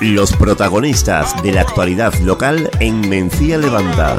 Los 0.00 0.34
protagonistas 0.34 1.42
de 1.42 1.52
la 1.52 1.60
actualidad 1.60 2.14
local 2.20 2.70
en 2.80 3.06
Mencía 3.06 3.58
Levanta. 3.58 4.18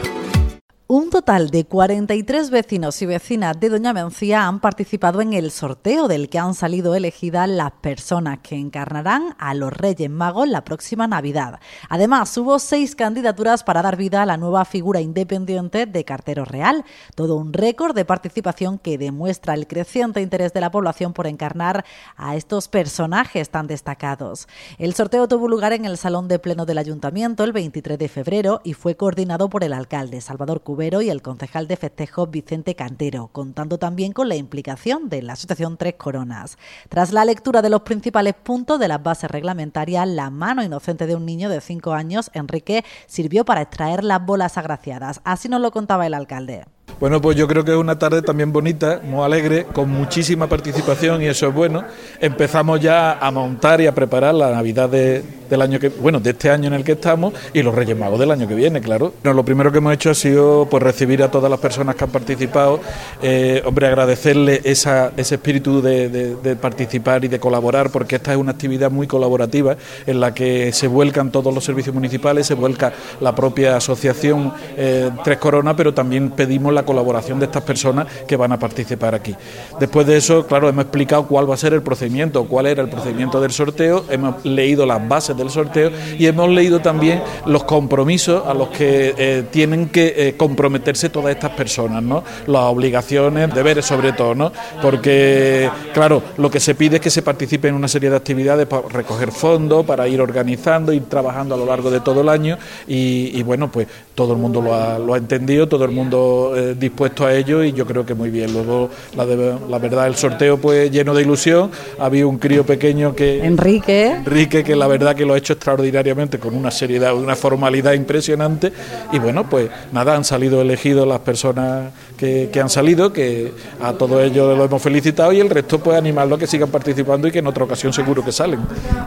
Un 0.94 1.10
total 1.10 1.52
de 1.52 1.64
43 1.64 2.50
vecinos 2.50 3.02
y 3.02 3.06
vecinas 3.06 3.58
de 3.58 3.70
Doña 3.70 3.94
Mencía 3.94 4.46
han 4.46 4.60
participado 4.60 5.22
en 5.22 5.32
el 5.32 5.50
sorteo 5.50 6.10
del 6.10 6.28
que 6.28 6.38
han 6.38 6.54
salido 6.54 6.96
elegidas 6.96 7.48
las 7.48 7.72
personas 7.80 8.40
que 8.40 8.58
encarnarán 8.58 9.34
a 9.40 9.54
los 9.54 9.72
Reyes 9.72 10.10
Magos 10.10 10.50
la 10.50 10.66
próxima 10.66 11.08
Navidad. 11.08 11.62
Además, 11.88 12.38
hubo 12.38 12.60
seis 12.60 12.94
candidaturas 12.94 13.64
para 13.64 13.82
dar 13.82 13.96
vida 13.96 14.22
a 14.22 14.26
la 14.26 14.36
nueva 14.36 14.66
figura 14.66 15.00
independiente 15.00 15.86
de 15.86 16.04
cartero 16.04 16.44
real. 16.44 16.84
Todo 17.16 17.38
un 17.38 17.54
récord 17.54 17.96
de 17.96 18.04
participación 18.04 18.78
que 18.78 18.98
demuestra 18.98 19.54
el 19.54 19.68
creciente 19.68 20.20
interés 20.20 20.52
de 20.52 20.60
la 20.60 20.72
población 20.72 21.14
por 21.14 21.26
encarnar 21.26 21.86
a 22.18 22.36
estos 22.36 22.68
personajes 22.68 23.50
tan 23.50 23.66
destacados. 23.66 24.50
El 24.78 24.94
sorteo 24.94 25.30
tuvo 25.30 25.48
lugar 25.48 25.72
en 25.72 25.86
el 25.86 25.98
Salón 25.98 26.28
de 26.28 26.38
Pleno 26.38 26.66
del 26.66 26.80
Ayuntamiento 26.80 27.46
el 27.46 27.54
23 27.54 27.98
de 27.98 28.10
febrero 28.10 28.60
y 28.66 28.74
fue 28.74 28.98
coordinado 28.98 29.50
por 29.50 29.64
el 29.64 29.72
alcalde 29.72 30.20
Salvador 30.20 30.60
Cubero 30.60 30.81
y 30.82 31.12
el 31.12 31.22
concejal 31.22 31.68
de 31.68 31.78
festejos 31.78 32.32
Vicente 32.32 32.74
Cantero, 32.74 33.30
contando 33.32 33.78
también 33.78 34.14
con 34.14 34.28
la 34.28 34.36
implicación 34.36 35.10
de 35.10 35.22
la 35.22 35.34
Asociación 35.34 35.78
Tres 35.78 35.94
Coronas. 35.94 36.58
Tras 36.90 37.14
la 37.14 37.24
lectura 37.24 37.62
de 37.62 37.70
los 37.70 37.82
principales 37.82 38.34
puntos 38.34 38.80
de 38.80 38.88
las 38.88 39.04
bases 39.04 39.30
reglamentarias, 39.30 40.08
la 40.08 40.32
mano 40.32 40.64
inocente 40.64 41.06
de 41.06 41.16
un 41.16 41.24
niño 41.24 41.50
de 41.50 41.62
cinco 41.62 41.94
años, 41.94 42.32
Enrique, 42.34 42.84
sirvió 43.06 43.46
para 43.46 43.62
extraer 43.62 44.04
las 44.04 44.26
bolas 44.26 44.58
agraciadas. 44.58 45.22
Así 45.24 45.50
nos 45.50 45.62
lo 45.62 45.70
contaba 45.70 46.08
el 46.08 46.16
alcalde. 46.16 46.66
Bueno, 47.00 47.20
pues 47.20 47.36
yo 47.36 47.48
creo 47.48 47.64
que 47.64 47.72
es 47.72 47.78
una 47.78 47.98
tarde 47.98 48.22
también 48.22 48.54
bonita, 48.54 49.02
muy 49.04 49.24
alegre, 49.24 49.64
con 49.66 49.90
muchísima 49.90 50.48
participación 50.48 51.22
y 51.24 51.28
eso 51.28 51.48
es 51.48 51.54
bueno. 51.54 51.84
Empezamos 52.20 52.80
ya 52.80 53.14
a 53.14 53.32
montar 53.32 53.82
y 53.82 53.88
a 53.88 53.96
preparar 53.96 54.36
la 54.36 54.52
Navidad 54.52 54.88
del 54.88 55.62
año 55.62 55.80
que, 55.80 55.90
bueno, 55.90 56.20
de 56.20 56.30
este 56.30 56.52
año 56.52 56.68
en 56.68 56.74
el 56.74 56.84
que 56.84 56.92
estamos 56.92 57.34
y 57.54 57.64
los 57.64 57.74
Reyes 57.74 57.98
Magos 57.98 58.20
del 58.20 58.30
año 58.30 58.48
que 58.48 58.54
viene, 58.54 58.82
claro. 58.82 59.14
Bueno, 59.24 59.36
lo 59.36 59.44
primero 59.44 59.72
que 59.72 59.80
hemos 59.80 59.94
hecho 59.94 60.12
ha 60.12 60.14
sido 60.14 60.68
pues 60.72 60.82
recibir 60.82 61.22
a 61.22 61.30
todas 61.30 61.52
las 61.52 61.60
personas 61.60 61.96
que 61.96 62.06
han 62.06 62.12
participado, 62.12 62.80
eh, 63.22 63.62
hombre, 63.66 63.88
agradecerle 63.88 64.62
esa, 64.64 65.12
ese 65.18 65.36
espíritu 65.36 65.82
de, 65.82 66.58
participar 66.62 67.26
y 67.26 67.28
de 67.28 67.42
colaborar, 67.42 67.90
porque 67.92 68.16
esta 68.16 68.32
es 68.32 68.38
una 68.38 68.54
actividad 68.54 68.90
muy 68.90 69.06
colaborativa 69.06 69.76
en 70.08 70.22
la 70.22 70.34
que 70.34 70.72
se 70.72 70.88
vuelcan 70.88 71.30
todos 71.30 71.54
los 71.54 71.66
servicios 71.66 71.94
municipales, 71.94 72.48
se 72.48 72.54
vuelca 72.54 72.94
la 73.20 73.36
propia 73.36 73.76
asociación 73.76 74.54
eh, 74.78 75.10
Tres 75.26 75.40
Coronas, 75.40 75.74
pero 75.76 75.94
también 75.94 76.32
pedimos 76.32 76.74
la 76.74 76.84
colaboración 76.84 77.38
de 77.38 77.48
estas 77.48 77.64
personas 77.64 78.08
que 78.26 78.38
van 78.38 78.54
a 78.54 78.58
participar 78.58 79.14
aquí. 79.14 79.36
Después 79.78 80.08
de 80.08 80.16
eso, 80.16 80.48
claro, 80.48 80.70
hemos 80.70 80.86
explicado 80.86 81.28
cuál 81.28 81.50
va 81.50 81.56
a 81.56 81.58
ser 81.58 81.74
el 81.74 81.82
procedimiento, 81.82 82.46
cuál 82.46 82.68
era 82.68 82.82
el 82.82 82.88
procedimiento 82.88 83.42
del 83.42 83.52
sorteo, 83.52 84.06
hemos 84.10 84.46
leído 84.46 84.86
las 84.86 85.06
bases 85.06 85.36
del 85.36 85.50
sorteo 85.50 85.92
y 86.18 86.28
hemos 86.28 86.50
leído 86.50 86.80
también 86.80 87.22
los 87.46 87.66
compromisos 87.66 88.48
a 88.48 88.54
los 88.54 88.70
que 88.70 89.14
eh, 89.18 89.44
tienen 89.52 89.90
que 89.90 90.14
eh, 90.16 90.38
comprometerse 90.62 91.10
todas 91.10 91.34
estas 91.34 91.52
personas, 91.52 92.04
¿no? 92.04 92.24
Las 92.46 92.62
obligaciones, 92.66 93.52
deberes 93.52 93.84
sobre 93.84 94.14
todo, 94.14 94.36
¿no? 94.36 94.52
Porque, 94.80 95.68
claro, 95.92 96.22
lo 96.38 96.52
que 96.52 96.60
se 96.60 96.76
pide 96.76 96.98
es 96.98 97.02
que 97.02 97.10
se 97.10 97.24
participe 97.24 97.68
en 97.68 97.74
una 97.74 97.88
serie 97.88 98.12
de 98.12 98.16
actividades 98.16 98.68
para 98.68 98.88
recoger 98.88 99.32
fondos, 99.32 99.84
para 99.84 100.08
ir 100.08 100.22
organizando, 100.22 100.94
ir 100.94 101.06
trabajando 101.10 101.56
a 101.56 101.58
lo 101.58 101.66
largo 101.66 101.90
de 101.90 102.00
todo 102.02 102.22
el 102.22 102.30
año 102.30 102.60
y, 102.88 103.42
bueno, 103.42 103.72
pues 103.72 103.88
todo 104.14 104.34
el 104.34 104.40
mundo 104.40 104.62
lo 104.62 104.76
ha, 104.76 105.00
lo 105.00 105.16
ha 105.16 105.18
entendido, 105.18 105.68
todo 105.68 105.84
el 105.86 105.92
mundo 105.92 106.54
eh, 106.56 106.76
dispuesto 106.78 107.26
a 107.26 107.34
ello 107.34 107.64
y 107.64 107.74
yo 107.74 107.88
creo 107.88 108.06
que 108.06 108.14
muy 108.14 108.30
bien. 108.30 108.54
Luego, 108.54 108.92
la, 109.16 109.26
la 109.26 109.80
verdad, 109.80 110.06
el 110.06 110.16
sorteo 110.16 110.58
pues 110.58 110.92
lleno 110.92 111.16
de 111.16 111.24
ilusión. 111.24 111.72
Había 111.98 112.28
un 112.28 112.38
crío 112.38 112.64
pequeño 112.64 113.16
que... 113.16 113.44
Enrique. 113.44 114.12
Enrique, 114.12 114.64
que 114.64 114.76
la 114.76 114.86
verdad 114.86 115.16
que 115.16 115.26
lo 115.26 115.34
ha 115.34 115.38
hecho 115.40 115.54
extraordinariamente, 115.54 116.38
con 116.38 116.54
una 116.54 116.70
seriedad, 116.70 117.16
una 117.16 117.36
formalidad 117.36 117.94
impresionante. 117.94 118.72
Y 119.12 119.18
bueno, 119.18 119.50
pues 119.50 119.72
nada, 119.92 120.16
han 120.16 120.24
salido 120.24 120.51
elegidos 120.60 121.08
las 121.08 121.20
personas 121.20 121.94
que, 122.18 122.50
han 122.62 122.70
salido, 122.70 123.14
que 123.14 123.54
a 123.82 123.94
todos 123.94 124.22
ellos 124.24 124.58
lo 124.58 124.66
hemos 124.66 124.82
felicitado 124.82 125.32
y 125.32 125.40
el 125.40 125.50
resto 125.50 125.80
pues 125.80 125.98
animarlo 125.98 126.36
a 126.36 126.40
que 126.40 126.48
sigan 126.48 126.70
participando 126.70 127.28
y 127.28 127.32
que 127.32 127.40
en 127.40 127.48
otra 127.48 127.64
ocasión 127.64 127.94
seguro 127.94 128.26
que 128.26 128.32
salen. 128.32 128.60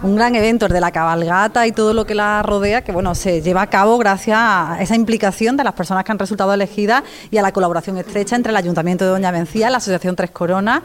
Un 0.03 0.16
gran 0.16 0.34
evento, 0.34 0.66
el 0.66 0.72
de 0.72 0.81
la 0.81 0.91
cabalgata 0.91 1.66
y 1.66 1.72
todo 1.72 1.93
lo 1.93 2.06
que 2.06 2.15
la 2.15 2.43
rodea, 2.43 2.83
que 2.83 2.93
bueno, 2.93 3.15
se 3.15 3.43
lleva 3.43 3.62
a 3.62 3.66
cabo 3.69 3.99
gracias 3.99 4.38
a 4.38 4.78
esa 4.81 4.94
implicación 4.94 5.56
de 5.56 5.65
las 5.65 5.75
personas 5.75 6.04
que 6.04 6.12
han 6.12 6.19
resultado 6.19 6.54
elegidas 6.54 7.03
y 7.31 7.38
a 7.38 7.43
la 7.43 7.53
colaboración 7.53 7.99
estrecha 7.99 8.37
entre 8.37 8.50
el 8.50 8.56
Ayuntamiento 8.56 9.04
de 9.04 9.10
Doña 9.10 9.33
Mencía, 9.33 9.71
la 9.71 9.78
Asociación 9.78 10.16
Tres 10.16 10.31
Coronas, 10.31 10.83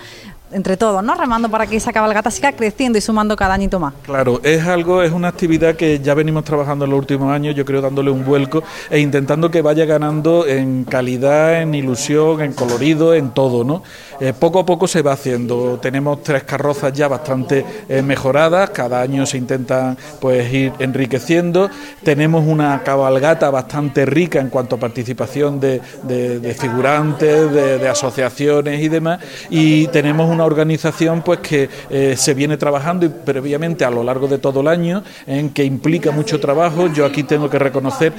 entre 0.52 0.78
todos, 0.78 1.04
¿no? 1.04 1.16
Remando 1.16 1.50
para 1.50 1.68
que 1.68 1.76
esa 1.76 1.94
cabalgata 1.94 2.32
siga 2.32 2.52
creciendo 2.54 2.98
y 2.98 3.02
sumando 3.02 3.36
cada 3.36 3.54
añito 3.54 3.80
más. 3.80 3.94
Claro, 4.04 4.40
es 4.44 4.66
algo, 4.66 5.04
es 5.04 5.12
una 5.12 5.28
actividad 5.28 5.76
que 5.76 6.00
ya 6.00 6.14
venimos 6.14 6.44
trabajando 6.44 6.86
en 6.86 6.92
los 6.92 7.00
últimos 7.00 7.32
años, 7.32 7.56
yo 7.56 7.66
creo 7.66 7.82
dándole 7.82 8.12
un 8.12 8.26
vuelco 8.26 8.64
e 8.90 9.00
intentando 9.00 9.52
que 9.52 9.62
vaya 9.62 9.86
ganando 9.86 10.48
en 10.48 10.84
calidad, 10.86 11.62
en 11.62 11.76
ilusión, 11.76 12.42
en 12.42 12.54
colorido, 12.54 13.14
en 13.14 13.32
todo, 13.32 13.64
¿no? 13.64 13.84
Eh, 14.20 14.34
poco 14.38 14.60
a 14.60 14.66
poco 14.66 14.88
se 14.88 15.02
va 15.02 15.14
haciendo. 15.14 15.80
Tenemos 15.82 16.24
tres 16.24 16.44
carrozas 16.44 16.92
ya 16.94 17.08
bastante 17.08 17.66
eh, 17.88 18.02
mejoradas, 18.02 18.72
cada 18.72 19.02
año 19.02 19.26
se 19.26 19.38
intentan 19.38 19.98
pues 20.20 20.52
ir 20.54 20.74
enriqueciendo. 20.80 21.70
Tenemos 22.04 22.46
una 22.46 22.84
cabalgata 22.84 23.50
bastante 23.50 24.06
rica 24.06 24.40
en 24.40 24.50
cuanto 24.50 24.76
a 24.76 24.80
participación 24.80 25.60
de, 25.60 25.82
figurantes, 26.60 27.52
de, 27.52 27.88
asociaciones 27.88 28.82
y 28.82 28.90
demás, 28.90 29.20
y 29.50 29.88
tenemos 29.88 30.30
una 30.40 30.46
organización 30.46 31.22
pues 31.22 31.40
que 31.40 31.70
eh, 31.90 32.16
se 32.18 32.34
viene 32.34 32.58
trabajando 32.58 33.06
y 33.06 33.10
previamente 33.10 33.86
a 33.86 33.90
lo 33.90 34.04
largo 34.04 34.28
de 34.28 34.38
todo 34.38 34.62
el 34.62 34.68
año, 34.68 35.04
en 35.28 35.50
que 35.50 35.64
implica 35.64 36.12
mucho 36.12 36.40
trabajo. 36.40 36.88
Yo 36.88 37.06
aquí 37.06 37.24
tengo 37.24 37.50
que 37.50 37.60
reconocer 37.60 38.14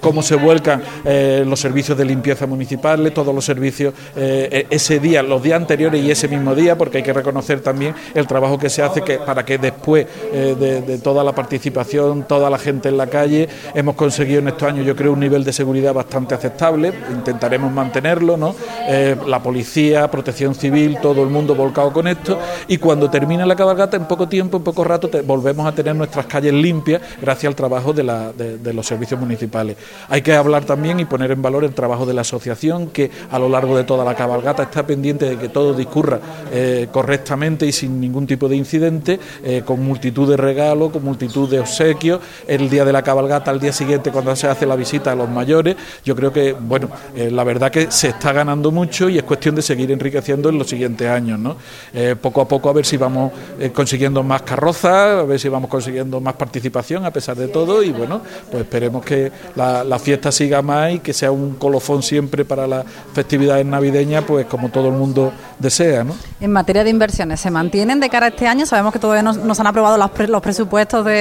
cómo 0.00 0.22
se 0.22 0.34
vuelcan 0.34 0.82
los 1.04 1.60
servicios 1.60 1.96
de 1.96 2.04
limpieza 2.04 2.46
municipales, 2.46 3.12
todos 3.14 3.34
los 3.34 3.44
servicios 3.44 3.94
ese 4.16 4.98
día 4.98 5.22
los 5.22 5.42
días 5.42 5.56
anteriores 5.56 6.02
y 6.02 6.10
ese 6.10 6.28
mismo 6.28 6.54
día, 6.54 6.76
porque 6.78 6.98
hay 6.98 7.04
que 7.04 7.12
reconocer 7.12 7.60
también 7.60 7.94
el 8.14 8.26
trabajo 8.26 8.58
que 8.58 8.68
se 8.70 8.82
hace 8.82 9.02
que, 9.02 9.18
para 9.18 9.44
que 9.44 9.58
después 9.58 10.06
eh, 10.32 10.82
de, 10.86 10.98
toda 10.98 11.24
la 11.24 11.32
participación, 11.32 12.24
toda 12.24 12.50
la 12.50 12.58
gente 12.58 12.88
en 12.88 12.96
la 12.96 13.06
calle, 13.06 13.48
hemos 13.74 13.94
conseguido 13.94 14.40
en 14.40 14.48
estos 14.48 14.68
años, 14.68 14.86
yo 14.86 14.94
creo, 14.94 15.12
un 15.12 15.20
nivel 15.20 15.44
de 15.44 15.52
seguridad 15.52 15.94
bastante 15.94 16.34
aceptable. 16.34 16.92
Intentaremos 17.10 17.72
mantenerlo, 17.72 18.36
¿no? 18.36 18.54
Eh, 18.88 19.16
la 19.26 19.42
policía, 19.42 20.10
protección 20.10 20.54
civil, 20.54 20.98
todo 21.00 21.22
el 21.22 21.30
mundo 21.30 21.49
volcado 21.54 21.92
con 21.92 22.06
esto. 22.06 22.38
Y 22.68 22.78
cuando 22.78 23.10
termine 23.10 23.46
la 23.46 23.56
cabalgata, 23.56 23.96
en 23.96 24.06
poco 24.06 24.28
tiempo, 24.28 24.56
en 24.56 24.62
poco 24.62 24.84
rato, 24.84 25.10
volvemos 25.24 25.66
a 25.66 25.72
tener 25.72 25.94
nuestras 25.94 26.26
calles 26.26 26.52
limpias 26.52 27.00
gracias 27.20 27.50
al 27.50 27.56
trabajo 27.56 27.92
de 27.92 28.72
los 28.72 28.86
servicios 28.86 29.18
municipales. 29.18 29.76
Hay 30.08 30.22
que 30.22 30.34
hablar 30.34 30.64
también 30.64 31.00
y 31.00 31.04
poner 31.04 31.30
en 31.30 31.42
valor 31.42 31.64
el 31.64 31.74
trabajo 31.74 32.06
de 32.06 32.14
la 32.14 32.22
asociación 32.22 32.88
que 32.88 33.10
a 33.30 33.38
lo 33.38 33.48
largo 33.48 33.76
de 33.76 33.84
toda 33.84 34.04
la 34.04 34.14
cabalgata 34.14 34.64
está 34.64 34.86
pendiente 34.86 35.28
de 35.28 35.36
que 35.36 35.48
todo 35.48 35.74
discurra 35.74 36.20
eh, 36.52 36.88
correctamente 36.92 37.66
y 37.66 37.72
sin 37.72 38.00
ningún 38.00 38.26
tipo 38.26 38.48
de 38.48 38.56
incidente, 38.56 39.18
eh, 39.44 39.62
con 39.64 39.82
multitud 39.82 40.28
de 40.28 40.36
regalos, 40.36 40.90
con 40.90 41.04
multitud 41.04 41.48
de 41.50 41.60
obsequios, 41.60 42.20
el 42.46 42.68
día 42.68 42.84
de 42.84 42.92
la 42.92 43.02
cabalgata, 43.02 43.50
al 43.50 43.60
día 43.60 43.72
siguiente 43.72 44.10
cuando 44.10 44.34
se 44.36 44.46
hace 44.46 44.66
la 44.66 44.76
visita 44.76 45.12
a 45.12 45.14
los 45.14 45.28
mayores, 45.28 45.76
yo 46.04 46.14
creo 46.14 46.32
que, 46.32 46.52
bueno, 46.52 46.88
eh, 47.16 47.30
la 47.30 47.44
verdad 47.44 47.70
que 47.70 47.90
se 47.90 48.08
está 48.08 48.32
ganando 48.32 48.70
mucho 48.70 49.08
y 49.08 49.18
es 49.18 49.24
cuestión 49.24 49.54
de 49.54 49.62
seguir 49.62 49.90
enriqueciendo 49.90 50.48
en 50.48 50.58
los 50.58 50.68
siguientes 50.68 51.08
años. 51.08 51.38
¿No? 51.40 51.56
Eh, 51.92 52.14
poco 52.20 52.40
a 52.40 52.48
poco 52.48 52.68
a 52.68 52.72
ver 52.72 52.84
si 52.86 52.96
vamos 52.96 53.32
eh, 53.58 53.70
consiguiendo 53.72 54.22
más 54.22 54.42
carrozas, 54.42 55.20
a 55.20 55.22
ver 55.24 55.38
si 55.40 55.48
vamos 55.48 55.70
consiguiendo 55.70 56.20
más 56.20 56.34
participación 56.34 57.04
a 57.04 57.10
pesar 57.10 57.36
de 57.36 57.48
todo 57.48 57.82
y 57.82 57.90
bueno, 57.90 58.20
pues 58.50 58.62
esperemos 58.62 59.04
que 59.04 59.32
la, 59.56 59.82
la 59.84 59.98
fiesta 59.98 60.30
siga 60.30 60.62
más 60.62 60.92
y 60.92 60.98
que 61.00 61.12
sea 61.12 61.30
un 61.30 61.54
colofón 61.56 62.02
siempre 62.02 62.44
para 62.44 62.66
las 62.66 62.84
festividades 63.14 63.64
navideñas, 63.66 64.24
pues 64.24 64.46
como 64.46 64.68
todo 64.70 64.88
el 64.88 64.94
mundo 64.94 65.32
desea, 65.58 66.04
¿no? 66.04 66.14
En 66.40 66.52
materia 66.52 66.84
de 66.84 66.90
inversiones, 66.90 67.40
¿se 67.40 67.50
mantienen 67.50 68.00
de 68.00 68.08
cara 68.08 68.26
a 68.26 68.28
este 68.30 68.46
año? 68.46 68.66
Sabemos 68.66 68.92
que 68.92 68.98
todavía 68.98 69.22
no, 69.22 69.32
nos 69.32 69.58
han 69.60 69.66
aprobado 69.66 69.96
los, 69.96 70.10
pre- 70.10 70.28
los 70.28 70.40
presupuestos 70.42 71.04
de, 71.04 71.12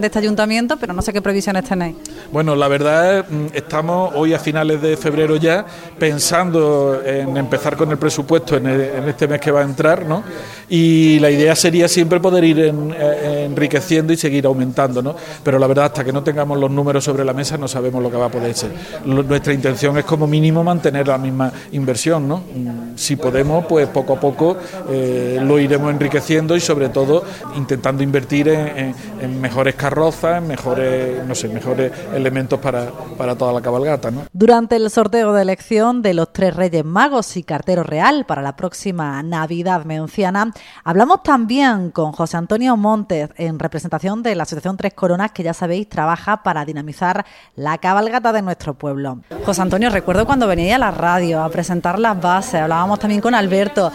de 0.00 0.06
este 0.06 0.18
ayuntamiento, 0.18 0.76
pero 0.78 0.92
no 0.92 1.02
sé 1.02 1.12
qué 1.12 1.22
previsiones 1.22 1.64
tenéis. 1.64 1.96
Bueno, 2.32 2.54
la 2.54 2.68
verdad 2.68 3.26
mm, 3.28 3.46
estamos 3.54 4.12
hoy 4.14 4.34
a 4.34 4.38
finales 4.38 4.80
de 4.82 4.96
febrero 4.96 5.36
ya 5.36 5.64
pensando 6.12 7.00
en 7.04 7.36
empezar 7.36 7.76
con 7.76 7.90
el 7.90 7.98
presupuesto 7.98 8.56
en, 8.56 8.66
el- 8.66 8.80
en 8.80 9.08
este 9.08 9.28
mes 9.28 9.40
que 9.40 9.50
va 9.50 9.60
a 9.60 9.64
entrar, 9.68 10.06
¿no? 10.06 10.22
Y 10.68 11.18
la 11.20 11.30
idea 11.30 11.54
sería 11.56 11.88
siempre 11.88 12.20
poder 12.20 12.44
ir 12.44 12.58
eh, 12.60 13.44
enriqueciendo 13.46 14.12
y 14.12 14.16
seguir 14.16 14.46
aumentando, 14.46 15.02
¿no? 15.02 15.14
Pero 15.42 15.58
la 15.58 15.66
verdad 15.66 15.86
hasta 15.86 16.04
que 16.04 16.12
no 16.12 16.22
tengamos 16.22 16.58
los 16.58 16.70
números 16.70 17.04
sobre 17.04 17.24
la 17.24 17.32
mesa 17.32 17.56
no 17.56 17.68
sabemos 17.68 18.02
lo 18.02 18.10
que 18.10 18.16
va 18.16 18.26
a 18.26 18.30
poder 18.30 18.54
ser. 18.54 18.70
Nuestra 19.04 19.52
intención 19.52 19.96
es 19.98 20.04
como 20.04 20.26
mínimo 20.26 20.62
mantener 20.64 21.06
la 21.08 21.18
misma 21.18 21.52
inversión, 21.72 22.28
¿no? 22.28 22.38
Mm, 22.38 22.96
Si 22.96 23.16
podemos, 23.16 23.64
pues 23.66 23.86
poco 23.88 24.14
a 24.14 24.20
poco 24.20 24.56
eh, 24.90 25.38
lo 25.42 25.58
iremos 25.58 25.90
enriqueciendo 25.92 26.56
y 26.56 26.60
sobre 26.60 26.88
todo 26.88 27.22
intentando 27.56 28.02
invertir 28.02 28.48
en, 28.48 28.66
en- 28.78 28.94
en 29.20 29.40
mejores 29.40 29.74
carrozas, 29.74 30.38
en 30.42 30.48
mejores, 30.48 31.24
no 31.26 31.34
sé, 31.34 31.48
mejores 31.48 31.92
elementos 32.14 32.58
para, 32.60 32.90
para 33.16 33.36
toda 33.36 33.52
la 33.52 33.60
cabalgata, 33.60 34.10
¿no? 34.10 34.22
Durante 34.32 34.76
el 34.76 34.90
sorteo 34.90 35.32
de 35.32 35.42
elección 35.42 36.02
de 36.02 36.14
los 36.14 36.32
tres 36.32 36.54
Reyes 36.56 36.84
Magos 36.84 37.36
y 37.36 37.42
Cartero 37.42 37.82
Real 37.82 38.24
para 38.26 38.42
la 38.42 38.54
próxima 38.56 39.22
Navidad 39.22 39.57
menciana, 39.84 40.52
hablamos 40.84 41.22
también 41.22 41.90
con 41.90 42.12
José 42.12 42.36
Antonio 42.36 42.76
Montes 42.76 43.30
en 43.36 43.58
representación 43.58 44.22
de 44.22 44.34
la 44.34 44.44
Asociación 44.44 44.76
Tres 44.76 44.94
Coronas, 44.94 45.32
que 45.32 45.42
ya 45.42 45.54
sabéis 45.54 45.88
trabaja 45.88 46.42
para 46.42 46.64
dinamizar 46.64 47.24
la 47.56 47.78
cabalgata 47.78 48.32
de 48.32 48.42
nuestro 48.42 48.74
pueblo. 48.74 49.20
José 49.44 49.62
Antonio, 49.62 49.90
recuerdo 49.90 50.26
cuando 50.26 50.46
venía 50.46 50.76
a 50.76 50.78
la 50.78 50.90
radio 50.90 51.42
a 51.42 51.48
presentar 51.48 51.98
las 51.98 52.20
bases, 52.20 52.60
hablábamos 52.60 52.98
también 52.98 53.20
con 53.20 53.34
Alberto. 53.34 53.90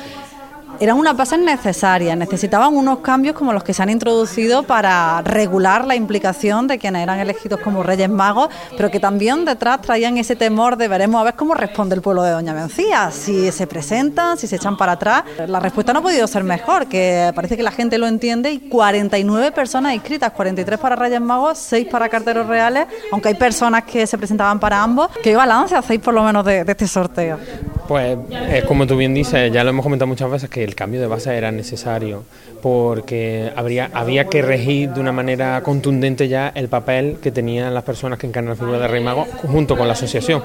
Eran 0.80 0.98
unas 0.98 1.16
bases 1.16 1.40
necesarias, 1.40 2.18
necesitaban 2.18 2.76
unos 2.76 3.00
cambios 3.00 3.36
como 3.36 3.54
los 3.54 3.64
que 3.64 3.74
se 3.74 3.82
han 3.84 3.90
introducido 3.90 4.64
para 4.64 5.22
regular 5.22 5.86
la 5.86 5.96
implicación 5.96 6.68
de 6.68 6.78
quienes 6.78 7.04
eran 7.04 7.20
elegidos 7.20 7.60
como 7.62 7.84
Reyes 7.84 8.10
Magos, 8.10 8.50
pero 8.76 8.90
que 8.90 9.00
también 9.00 9.46
detrás 9.46 9.82
traían 9.82 10.18
ese 10.18 10.36
temor 10.36 10.76
de 10.76 10.88
veremos 10.88 11.22
a 11.22 11.24
ver 11.24 11.36
cómo 11.36 11.54
responde 11.54 11.96
el 11.96 12.02
pueblo 12.02 12.24
de 12.24 12.32
Doña 12.32 12.54
Mencía, 12.54 13.12
si 13.12 13.52
se 13.52 13.68
presentan, 13.68 14.38
si 14.38 14.48
se 14.48 14.56
echan 14.58 14.76
para 14.76 14.94
atrás. 14.94 15.24
La 15.48 15.60
respuesta 15.60 15.94
no 15.94 16.00
ha 16.00 16.02
podido 16.02 16.28
ser 16.28 16.44
mejor, 16.44 16.88
que 16.88 17.32
parece 17.36 17.56
que 17.56 17.64
la 17.64 17.72
gente 17.72 17.98
lo 17.98 18.08
entiende 18.08 18.52
y 18.52 18.70
49 18.70 19.52
personas 19.52 19.94
inscritas, 19.94 20.32
43 20.32 20.80
para 20.80 20.96
Reyes 20.96 21.22
Magos, 21.22 21.60
6 21.60 21.88
para 21.90 22.10
Carteros 22.10 22.48
Reales, 22.48 22.88
aunque 23.12 23.30
hay 23.30 23.36
personas 23.36 23.84
que 23.84 24.06
se 24.06 24.18
presentaban 24.18 24.60
para 24.60 24.82
ambos. 24.82 25.10
¿Qué 25.24 25.36
balance 25.36 25.76
hacéis 25.76 26.02
por 26.02 26.14
lo 26.14 26.24
menos 26.24 26.44
de 26.44 26.66
este 26.68 26.88
sorteo? 26.88 27.40
Pues 27.88 28.18
es 28.50 28.64
como 28.64 28.88
tú 28.88 28.96
bien 28.96 29.14
dices, 29.14 29.52
ya 29.52 29.64
lo 29.64 29.72
hemos 29.72 29.84
comentado 29.84 30.08
muchas 30.08 30.32
veces 30.32 30.50
que 30.50 30.64
el 30.64 30.74
cambio 30.74 31.02
de 31.02 31.08
base 31.08 31.36
era 31.36 31.52
necesario 31.52 32.24
porque 32.62 33.52
habría, 33.56 33.90
había 33.94 34.26
que 34.30 34.42
regir 34.42 34.90
de 34.92 35.02
una 35.02 35.12
manera 35.12 35.62
contundente 35.64 36.30
ya 36.30 36.52
el 36.56 36.70
papel 36.70 37.18
que 37.22 37.32
tenían 37.32 37.74
las 37.74 37.84
personas 37.84 38.18
que 38.18 38.26
encarnan 38.28 38.52
la 38.52 38.56
figura 38.56 38.80
de 38.80 38.88
Rey 38.88 39.04
Mago 39.04 39.26
junto 39.44 39.76
con 39.78 39.86
la 39.88 39.94
asociación. 39.94 40.42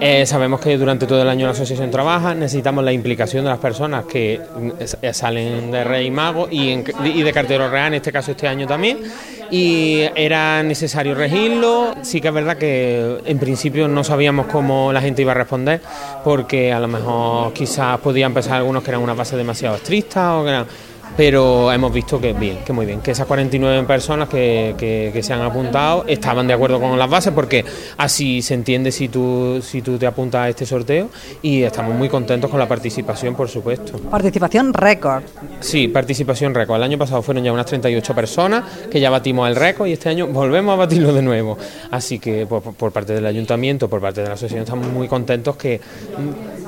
Eh, 0.00 0.26
sabemos 0.26 0.60
que 0.60 0.76
durante 0.76 1.06
todo 1.06 1.22
el 1.22 1.28
año 1.28 1.46
la 1.46 1.52
asociación 1.52 1.90
trabaja, 1.90 2.34
necesitamos 2.34 2.84
la 2.84 2.92
implicación 2.92 3.44
de 3.44 3.50
las 3.50 3.58
personas 3.60 4.04
que 4.04 4.40
eh, 5.00 5.14
salen 5.14 5.70
de 5.70 5.84
Rey 5.84 6.10
Mago 6.10 6.48
y, 6.50 6.68
en- 6.70 6.84
y 7.04 7.22
de 7.22 7.32
Cartero 7.32 7.70
Real, 7.70 7.86
en 7.88 7.94
este 7.94 8.12
caso 8.12 8.32
este 8.32 8.46
año 8.46 8.66
también, 8.66 8.98
y 9.50 10.02
era 10.14 10.62
necesario 10.62 11.14
regirlo. 11.14 11.94
Sí 12.02 12.20
que 12.20 12.28
es 12.28 12.34
verdad 12.34 12.56
que 12.56 13.18
en 13.24 13.38
principio 13.38 13.88
no 13.88 14.04
sabíamos 14.04 14.46
cómo 14.46 14.92
la 14.92 15.00
gente 15.00 15.22
iba 15.22 15.32
a 15.32 15.34
responder, 15.34 15.80
porque 16.24 16.72
a 16.72 16.80
lo 16.80 16.88
mejor 16.88 17.52
quizás 17.52 17.98
podían 18.00 18.34
pensar 18.34 18.54
algunos 18.54 18.82
que 18.82 18.90
eran 18.90 19.02
una 19.02 19.14
base 19.14 19.36
demasiado 19.36 19.76
estricta 19.76 20.38
o 20.38 20.44
que 20.44 20.50
eran 20.50 20.66
pero 21.16 21.72
hemos 21.72 21.92
visto 21.92 22.20
que 22.20 22.32
bien, 22.32 22.58
que 22.64 22.72
muy 22.72 22.86
bien, 22.86 23.00
que 23.00 23.12
esas 23.12 23.26
49 23.26 23.86
personas 23.86 24.28
que, 24.28 24.74
que- 24.78 25.10
que 25.12 25.22
se 25.22 25.32
han 25.32 25.40
apuntado 25.42 26.04
estaban 26.06 26.46
de 26.46 26.54
acuerdo 26.54 26.80
con 26.80 26.98
las 26.98 27.08
bases 27.08 27.32
porque 27.32 27.64
así 27.96 28.42
se 28.42 28.54
entiende 28.54 28.92
si 28.92 29.08
tú, 29.08 29.60
si 29.62 29.82
tú 29.82 29.98
te 29.98 30.06
apuntas 30.06 30.40
a 30.42 30.48
este 30.48 30.66
sorteo 30.66 31.08
y 31.42 31.62
estamos 31.62 31.94
muy 31.94 32.08
contentos 32.08 32.50
con 32.50 32.58
la 32.58 32.68
participación, 32.68 33.34
por 33.34 33.48
supuesto. 33.48 33.98
Participación 34.10 34.72
récord. 34.74 35.22
Sí, 35.60 35.88
participación 35.88 36.54
récord. 36.54 36.76
El 36.76 36.82
año 36.82 36.98
pasado 36.98 37.22
fueron 37.22 37.44
ya 37.44 37.52
unas 37.52 37.66
38 37.66 38.14
personas 38.14 38.64
que 38.90 39.00
ya 39.00 39.10
batimos 39.10 39.48
el 39.48 39.56
récord 39.56 39.86
y 39.88 39.92
este 39.92 40.08
año 40.08 40.26
volvemos 40.26 40.74
a 40.74 40.76
batirlo 40.76 41.12
de 41.12 41.22
nuevo. 41.22 41.56
Así 41.90 42.18
que 42.18 42.46
por, 42.46 42.62
por 42.62 42.92
parte 42.92 43.12
del 43.14 43.26
ayuntamiento, 43.26 43.88
por 43.88 44.00
parte 44.00 44.20
de 44.20 44.28
la 44.28 44.34
asociación, 44.34 44.62
estamos 44.64 44.88
muy 44.88 45.08
contentos 45.08 45.56
que 45.56 45.80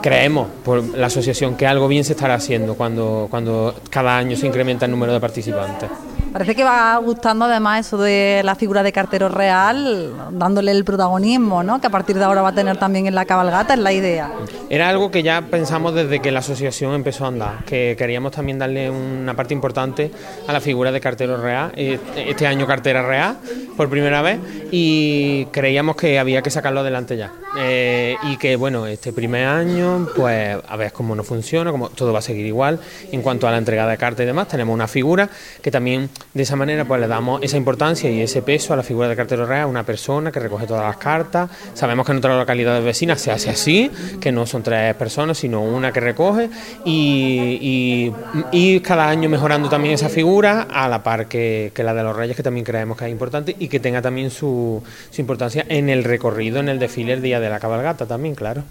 creemos 0.01 0.49
por 0.65 0.83
la 0.97 1.07
asociación 1.07 1.57
que 1.57 1.67
algo 1.67 1.89
bien 1.89 2.05
se 2.05 2.13
estará 2.13 2.35
haciendo 2.35 2.75
cuando, 2.75 3.27
cuando 3.31 3.75
cada 3.91 4.17
año 4.17 4.37
se 4.37 4.47
incrementa 4.47 4.85
el 4.87 4.91
número 4.91 5.13
de 5.13 5.21
participantes. 5.21 5.91
Parece 6.33 6.55
que 6.55 6.63
va 6.63 6.97
gustando 6.99 7.47
además 7.47 7.87
eso 7.87 7.97
de 7.97 8.43
la 8.45 8.55
figura 8.55 8.83
de 8.83 8.93
cartero 8.93 9.31
real, 9.31 10.13
dándole 10.33 10.73
el 10.73 10.85
protagonismo, 10.85 11.63
¿no? 11.63 11.81
Que 11.81 11.87
a 11.87 11.91
partir 11.91 12.19
de 12.19 12.25
ahora 12.25 12.43
va 12.43 12.51
a 12.51 12.55
tener 12.55 12.77
también 12.77 13.07
en 13.07 13.15
la 13.15 13.25
cabalgata, 13.25 13.73
es 13.73 13.81
la 13.81 13.93
idea. 13.93 14.31
Era 14.69 14.91
algo 14.91 15.11
que 15.11 15.23
ya 15.23 15.43
pensamos 15.51 15.95
desde 15.95 16.21
que 16.21 16.31
la 16.31 16.41
asociación 16.41 16.95
empezó 16.95 17.25
a 17.25 17.29
andar, 17.29 17.65
que 17.65 17.97
queríamos 17.99 18.33
también 18.33 18.59
darle 18.59 18.91
una 18.91 19.35
parte 19.35 19.55
importante 19.55 20.11
a 20.47 20.53
la 20.53 20.61
figura 20.61 20.93
de 20.93 21.01
cartero 21.01 21.39
real, 21.39 21.73
eh, 21.75 21.99
este 22.15 22.47
año 22.47 22.67
cartera 22.67 23.03
real 23.03 23.39
por 23.77 23.89
primera 23.89 24.21
vez 24.21 24.39
y 24.71 25.47
creíamos 25.47 25.97
que 25.97 26.19
había 26.19 26.43
que 26.43 26.51
sacarlo 26.51 26.81
adelante 26.81 27.17
ya. 27.17 27.33
Eh, 27.57 28.17
y 28.25 28.37
que 28.37 28.57
bueno, 28.57 28.87
este 28.87 29.13
primer 29.13 29.47
año 29.47 30.07
pues 30.15 30.59
a 30.69 30.77
ver 30.77 30.93
cómo 30.93 31.15
no 31.15 31.25
funciona, 31.25 31.71
cómo 31.71 31.89
todo 31.89 32.13
va 32.13 32.19
a 32.19 32.23
seguir 32.23 32.47
igual. 32.47 32.79
En 33.11 33.23
cuanto 33.23 33.49
a 33.49 33.51
la 33.51 33.59
entrega 33.59 33.87
de 33.87 33.97
cartas 33.97 34.25
y 34.25 34.27
demás, 34.27 34.49
tenemos 34.49 34.75
una 34.75 34.87
figura 34.87 35.29
que 35.63 35.71
también 35.71 36.11
de 36.35 36.43
esa 36.43 36.57
manera 36.57 36.85
pues 36.85 37.01
le 37.01 37.09
damos 37.09 37.43
esa 37.43 37.57
importancia 37.57 38.11
y 38.11 38.21
ese 38.21 38.43
peso 38.43 38.75
a 38.75 38.77
la 38.77 38.83
figura 38.83 39.09
de 39.09 39.17
cartero 39.17 39.47
real, 39.47 39.67
una 39.67 39.85
persona 39.85 40.31
que 40.31 40.41
recoge 40.41 40.67
todas 40.67 40.85
las 40.85 40.99
cartas, 40.99 41.51
sabemos 41.75 42.05
que 42.05 42.13
en 42.13 42.19
otras 42.19 42.39
localidades 42.39 42.85
vecinas 42.85 43.21
se 43.21 43.31
hace 43.31 43.51
así, 43.51 43.91
que 44.21 44.31
no 44.31 44.47
son 44.47 44.63
tres 44.63 44.95
personas, 44.95 45.39
sino 45.39 45.63
una 45.63 45.93
que 45.93 46.01
recoge. 46.01 46.51
Y, 46.85 47.59
y, 47.61 48.13
y 48.53 48.81
cada 48.81 49.09
año 49.09 49.29
mejorando 49.29 49.69
también 49.69 49.95
esa 49.95 50.09
figura 50.09 50.67
a 50.71 50.89
la 50.89 51.03
par 51.03 51.27
que, 51.27 51.73
que 51.75 51.83
la 51.83 51.95
de 51.95 52.03
los 52.03 52.15
reyes, 52.15 52.37
que 52.37 52.43
también 52.43 52.65
creemos 52.65 52.97
que 52.99 53.07
es 53.07 53.11
importante 53.11 53.57
y 53.59 53.69
que 53.69 53.81
tenga 53.81 54.03
también 54.03 54.31
su, 54.31 54.83
su 55.11 55.21
importancia 55.21 55.65
en 55.69 55.89
el 55.89 56.05
recorrido, 56.05 56.61
en 56.61 56.69
el 56.69 56.79
desfile 56.79 57.15
el 57.15 57.23
día 57.23 57.38
de 57.41 57.49
la 57.49 57.61
cabalgata 57.61 58.07
también, 58.07 58.35
claro. 58.35 58.63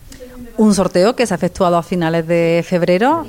Un 0.58 0.74
sorteo 0.74 1.16
que 1.16 1.26
se 1.26 1.34
ha 1.34 1.38
efectuado 1.38 1.78
a 1.78 1.84
finales 1.84 2.28
de 2.28 2.64
febrero. 2.68 3.26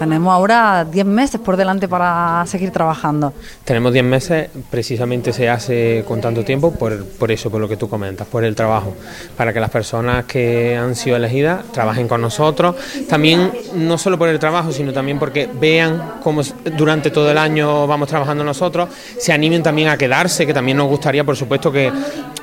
Tenemos 0.00 0.32
ahora 0.32 0.86
10 0.90 1.04
meses 1.04 1.38
por 1.38 1.58
delante 1.58 1.86
para 1.86 2.42
seguir 2.46 2.70
trabajando. 2.70 3.34
Tenemos 3.64 3.92
10 3.92 4.02
meses, 4.06 4.48
precisamente 4.70 5.30
se 5.30 5.50
hace 5.50 6.06
con 6.08 6.22
tanto 6.22 6.42
tiempo 6.42 6.72
por, 6.72 7.04
por 7.04 7.30
eso, 7.30 7.50
por 7.50 7.60
lo 7.60 7.68
que 7.68 7.76
tú 7.76 7.86
comentas, 7.86 8.26
por 8.26 8.42
el 8.42 8.56
trabajo, 8.56 8.94
para 9.36 9.52
que 9.52 9.60
las 9.60 9.68
personas 9.68 10.24
que 10.24 10.74
han 10.74 10.96
sido 10.96 11.16
elegidas 11.16 11.64
trabajen 11.70 12.08
con 12.08 12.22
nosotros, 12.22 12.76
también 13.10 13.52
no 13.74 13.98
solo 13.98 14.16
por 14.16 14.30
el 14.30 14.38
trabajo, 14.38 14.72
sino 14.72 14.90
también 14.90 15.18
porque 15.18 15.50
vean 15.60 16.14
cómo 16.22 16.40
durante 16.78 17.10
todo 17.10 17.30
el 17.30 17.36
año 17.36 17.86
vamos 17.86 18.08
trabajando 18.08 18.42
nosotros, 18.42 18.88
se 19.18 19.34
animen 19.34 19.62
también 19.62 19.88
a 19.88 19.98
quedarse, 19.98 20.46
que 20.46 20.54
también 20.54 20.78
nos 20.78 20.88
gustaría, 20.88 21.24
por 21.24 21.36
supuesto, 21.36 21.70
que 21.70 21.92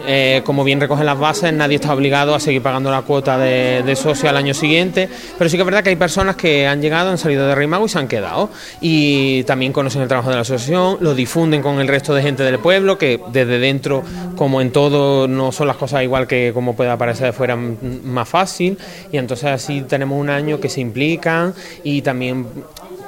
eh, 0.06 0.44
como 0.46 0.64
bien 0.64 0.80
recogen 0.80 1.08
las 1.08 1.18
bases, 1.18 1.52
nadie 1.54 1.78
está 1.78 1.92
obligado 1.92 2.36
a 2.36 2.40
seguir 2.40 2.62
pagando 2.62 2.92
la 2.92 3.02
cuota 3.02 3.36
de, 3.40 3.82
de 3.82 3.96
socio 3.96 4.30
al 4.30 4.38
año 4.38 4.54
siguiente, 4.54 5.10
pero 5.40 5.50
sí 5.50 5.58
que 5.58 5.62
es 5.64 5.66
verdad 5.66 5.84
que 5.84 5.90
hay 5.90 5.96
personas 5.96 6.36
que 6.36 6.68
han 6.68 6.84
llegado, 6.84 7.10
han 7.10 7.18
salido 7.18 7.47
de 7.48 7.56
Rey 7.56 7.68
y 7.68 7.90
se 7.90 8.00
han 8.00 8.08
quedado, 8.08 8.50
y 8.82 9.44
también 9.44 9.74
conocen 9.74 10.02
el 10.02 10.08
trabajo 10.08 10.30
de 10.30 10.36
la 10.36 10.42
asociación, 10.42 10.98
lo 11.02 11.16
difunden 11.16 11.62
con 11.62 11.80
el 11.80 11.88
resto 11.88 12.14
de 12.14 12.22
gente 12.22 12.44
del 12.44 12.60
pueblo, 12.60 12.98
que 12.98 13.20
desde 13.32 13.60
dentro, 13.60 14.04
como 14.36 14.62
en 14.62 14.72
todo, 14.72 15.28
no 15.28 15.52
son 15.52 15.68
las 15.68 15.78
cosas 15.78 16.04
igual 16.04 16.28
que 16.28 16.52
como 16.54 16.76
puede 16.76 16.96
parecer 16.98 17.28
de 17.28 17.34
fuera 17.34 17.56
más 17.56 18.28
fácil, 18.28 18.78
y 19.12 19.18
entonces 19.18 19.50
así 19.50 19.82
tenemos 19.82 20.20
un 20.20 20.30
año 20.30 20.60
que 20.60 20.70
se 20.70 20.82
implican 20.82 21.54
y 21.84 22.02
también 22.02 22.46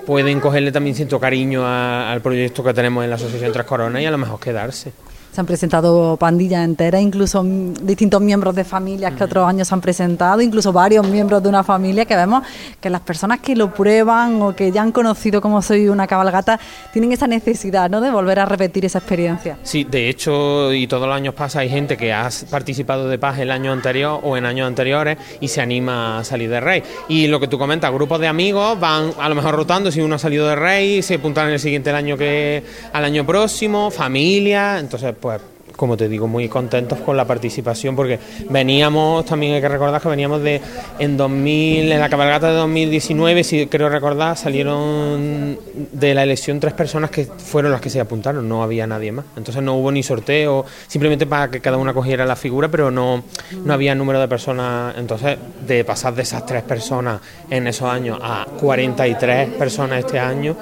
pueden 0.05 0.39
cogerle 0.39 0.71
también 0.71 0.95
cierto 0.95 1.19
cariño 1.19 1.63
al 1.65 2.21
proyecto 2.21 2.63
que 2.63 2.73
tenemos 2.73 3.03
en 3.03 3.11
la 3.11 3.15
Asociación 3.15 3.51
Tres 3.51 3.65
Coronas 3.65 4.01
y 4.01 4.05
a 4.05 4.11
lo 4.11 4.17
mejor 4.17 4.39
quedarse. 4.39 4.91
Se 5.39 5.41
han 5.41 5.47
presentado 5.47 6.17
pandillas 6.17 6.65
enteras, 6.65 7.01
incluso 7.01 7.41
distintos 7.45 8.19
miembros 8.19 8.53
de 8.55 8.65
familias 8.65 9.13
que 9.13 9.23
otros 9.23 9.47
años 9.47 9.69
se 9.69 9.73
han 9.73 9.79
presentado, 9.79 10.41
incluso 10.41 10.73
varios 10.73 11.07
miembros 11.07 11.41
de 11.41 11.47
una 11.47 11.63
familia 11.63 12.03
que 12.03 12.13
vemos 12.13 12.43
que 12.81 12.89
las 12.89 12.99
personas 12.99 13.39
que 13.39 13.55
lo 13.55 13.73
prueban 13.73 14.41
o 14.41 14.53
que 14.53 14.69
ya 14.73 14.81
han 14.81 14.91
conocido 14.91 15.39
cómo 15.39 15.61
soy 15.61 15.87
una 15.87 16.07
cabalgata 16.07 16.59
tienen 16.91 17.13
esa 17.13 17.25
necesidad 17.25 17.89
¿no? 17.89 18.01
de 18.01 18.11
volver 18.11 18.39
a 18.39 18.45
repetir 18.45 18.83
esa 18.83 18.97
experiencia. 18.99 19.57
Sí, 19.63 19.85
de 19.85 20.09
hecho, 20.09 20.73
y 20.73 20.87
todos 20.87 21.07
los 21.07 21.15
años 21.15 21.33
pasa, 21.35 21.59
hay 21.59 21.69
gente 21.69 21.95
que 21.95 22.11
ha 22.11 22.27
participado 22.51 23.07
de 23.07 23.17
paz 23.17 23.39
el 23.39 23.51
año 23.51 23.71
anterior 23.71 24.19
o 24.21 24.35
en 24.35 24.45
años 24.45 24.67
anteriores 24.67 25.17
y 25.39 25.47
se 25.47 25.61
anima 25.61 26.19
a 26.19 26.25
salir 26.25 26.49
de 26.49 26.59
rey. 26.59 26.83
Y 27.07 27.27
lo 27.27 27.39
que 27.39 27.47
tú 27.47 27.57
comentas, 27.57 27.93
grupos 27.93 28.19
de 28.19 28.27
amigos 28.27 28.77
van 28.77 29.13
a 29.17 29.29
lo 29.29 29.35
mejor 29.35 29.55
rotando, 29.55 29.89
si 29.89 30.01
uno 30.01 30.15
ha 30.15 30.19
salido 30.19 30.49
de 30.49 30.57
rey, 30.57 31.01
se 31.01 31.13
apuntan 31.13 31.47
en 31.47 31.53
el 31.53 31.59
siguiente 31.61 31.91
año 31.91 32.17
que 32.17 32.61
al 32.91 33.05
año 33.05 33.25
próximo, 33.25 33.89
familia, 33.89 34.79
entonces 34.79 35.15
pues 35.29 35.41
como 35.75 35.95
te 35.95 36.09
digo, 36.09 36.27
muy 36.27 36.49
contentos 36.49 36.99
con 36.99 37.15
la 37.15 37.25
participación 37.25 37.95
porque 37.95 38.19
veníamos, 38.49 39.23
también 39.25 39.53
hay 39.53 39.61
que 39.61 39.69
recordar 39.69 40.01
que 40.01 40.09
veníamos 40.09 40.41
de 40.41 40.59
en 40.99 41.15
2000, 41.15 41.91
en 41.91 41.99
la 41.99 42.09
cabalgata 42.09 42.49
de 42.49 42.55
2019, 42.55 43.43
si 43.45 43.67
creo 43.67 43.87
recordar, 43.87 44.35
salieron 44.35 45.57
de 45.93 46.13
la 46.13 46.23
elección 46.23 46.59
tres 46.59 46.73
personas 46.73 47.11
que 47.11 47.25
fueron 47.25 47.71
las 47.71 47.79
que 47.79 47.89
se 47.89 48.01
apuntaron, 48.01 48.49
no 48.49 48.61
había 48.61 48.87
nadie 48.87 49.13
más. 49.13 49.23
Entonces 49.37 49.63
no 49.63 49.75
hubo 49.75 49.89
ni 49.91 50.03
sorteo, 50.03 50.65
simplemente 50.87 51.25
para 51.25 51.49
que 51.49 51.61
cada 51.61 51.77
una 51.77 51.93
cogiera 51.93 52.25
la 52.25 52.35
figura, 52.35 52.67
pero 52.67 52.91
no, 52.91 53.23
no 53.63 53.73
había 53.73 53.95
número 53.95 54.19
de 54.19 54.27
personas. 54.27 54.95
Entonces, 54.97 55.37
de 55.65 55.85
pasar 55.85 56.13
de 56.13 56.23
esas 56.23 56.45
tres 56.45 56.63
personas 56.63 57.21
en 57.49 57.67
esos 57.67 57.89
años 57.89 58.19
a 58.21 58.45
43 58.59 59.51
personas 59.51 59.99
este 59.99 60.19
año, 60.19 60.57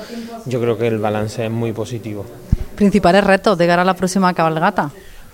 yo 0.46 0.62
creo 0.62 0.78
que 0.78 0.88
el 0.88 1.00
balance 1.00 1.44
es 1.46 1.52
muy 1.52 1.72
positivo. 1.72 2.24
Principales 2.78 3.24
retos 3.24 3.58
de 3.58 3.66
cara 3.66 3.82
a 3.82 3.86
la 3.86 3.96
próxima 3.96 4.32
cabalgata. 4.36 4.92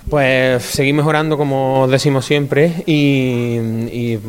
Pues 0.10 0.64
seguir 0.64 0.94
mejorando 0.94 1.38
como 1.38 1.88
decimos 1.88 2.26
siempre 2.26 2.84
y, 2.86 4.20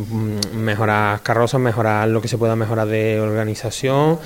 mejorar 0.55 1.21
carrozas, 1.23 1.61
mejorar 1.61 2.09
lo 2.09 2.23
que 2.23 2.29
se 2.29 2.39
pueda 2.39 2.55
mejorar 2.55 2.87
de 2.87 3.21
organización 3.21 4.19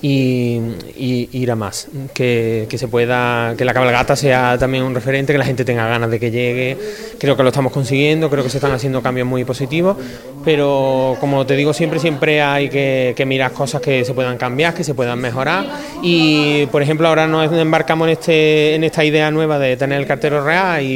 y, 0.00 0.60
ir 0.96 1.50
a 1.50 1.56
más, 1.56 1.88
que, 2.14 2.66
se 2.74 2.88
pueda, 2.88 3.54
que 3.56 3.64
la 3.64 3.74
cabalgata 3.74 4.16
sea 4.16 4.56
también 4.58 4.82
un 4.82 4.94
referente, 4.94 5.32
que 5.32 5.38
la 5.38 5.44
gente 5.44 5.64
tenga 5.64 5.86
ganas 5.86 6.10
de 6.10 6.18
que 6.18 6.30
llegue, 6.30 6.78
creo 7.18 7.36
que 7.36 7.42
lo 7.42 7.50
estamos 7.50 7.72
consiguiendo, 7.72 8.30
creo 8.30 8.42
que 8.42 8.50
se 8.50 8.56
están 8.56 8.72
haciendo 8.72 9.02
cambios 9.02 9.26
muy 9.26 9.44
positivos, 9.44 9.96
pero 10.44 11.16
como 11.20 11.44
te 11.46 11.54
digo 11.54 11.72
siempre, 11.72 12.00
siempre 12.00 12.40
hay 12.42 12.68
que, 12.68 13.24
mirar 13.26 13.52
cosas 13.52 13.80
que 13.80 14.04
se 14.04 14.14
puedan 14.14 14.36
cambiar, 14.36 14.74
que 14.74 14.84
se 14.84 14.94
puedan 14.94 15.18
mejorar. 15.18 15.66
Y 16.02 16.66
por 16.66 16.82
ejemplo 16.82 17.08
ahora 17.08 17.26
nos 17.26 17.50
embarcamos 17.52 18.08
en, 18.08 18.12
este, 18.12 18.74
en 18.74 18.84
esta 18.84 19.04
idea 19.04 19.30
nueva 19.30 19.58
de 19.58 19.76
tener 19.76 19.98
el 19.98 20.06
cartero 20.06 20.44
real 20.44 20.82
y 20.82 20.93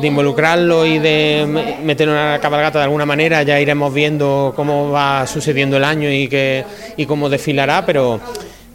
de 0.00 0.06
involucrarlo 0.06 0.86
y 0.86 0.98
de 0.98 1.76
meter 1.82 2.08
una 2.08 2.38
cabalgata 2.40 2.78
de 2.78 2.84
alguna 2.84 3.06
manera, 3.06 3.42
ya 3.42 3.60
iremos 3.60 3.92
viendo 3.92 4.52
cómo 4.56 4.90
va 4.90 5.26
sucediendo 5.26 5.76
el 5.76 5.84
año 5.84 6.10
y, 6.10 6.28
que, 6.28 6.64
y 6.96 7.06
cómo 7.06 7.28
desfilará, 7.28 7.84
pero, 7.84 8.20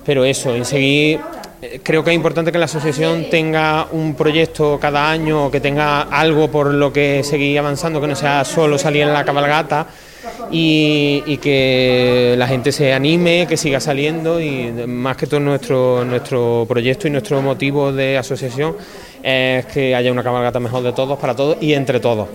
pero 0.06 0.26
eso, 0.26 0.56
en 0.56 0.66
seguir 0.66 1.20
creo 1.84 2.04
que 2.04 2.12
es 2.12 2.16
importante 2.16 2.52
que 2.52 2.58
la 2.58 2.66
asociación 2.66 3.30
tenga 3.30 3.88
un 3.92 4.16
proyecto 4.16 4.80
cada 4.80 5.12
año, 5.12 5.52
que 5.52 5.60
tenga 5.60 6.04
algo 6.04 6.50
por 6.50 6.74
lo 6.74 6.94
que 6.94 7.24
seguir 7.24 7.60
avanzando, 7.60 8.00
que 8.00 8.08
no 8.08 8.16
sea 8.16 8.46
solo 8.46 8.78
salir 8.78 9.04
en 9.04 9.14
la 9.14 9.26
cabalgata 9.26 9.88
y, 10.52 11.24
y, 11.26 11.38
que 11.38 12.36
la 12.38 12.48
gente 12.48 12.72
se 12.72 12.94
anime, 12.94 13.46
que 13.48 13.58
siga 13.58 13.80
saliendo 13.80 14.40
y 14.40 14.72
más 14.88 15.18
que 15.18 15.28
todo 15.28 15.40
nuestro, 15.40 16.06
nuestro 16.06 16.66
proyecto 16.68 17.08
y 17.08 17.12
nuestro 17.12 17.42
motivo 17.42 17.92
de 17.92 18.18
asociación 18.18 18.76
es 19.24 19.66
que 19.68 19.96
haya 19.96 20.12
una 20.12 20.24
cabalgata 20.24 20.60
mejor 20.60 20.84
de 20.84 20.94
todos, 20.94 21.18
para 21.20 21.36
todos 21.36 21.58
y 21.62 21.74
entre 21.74 22.00
todos 22.00 22.28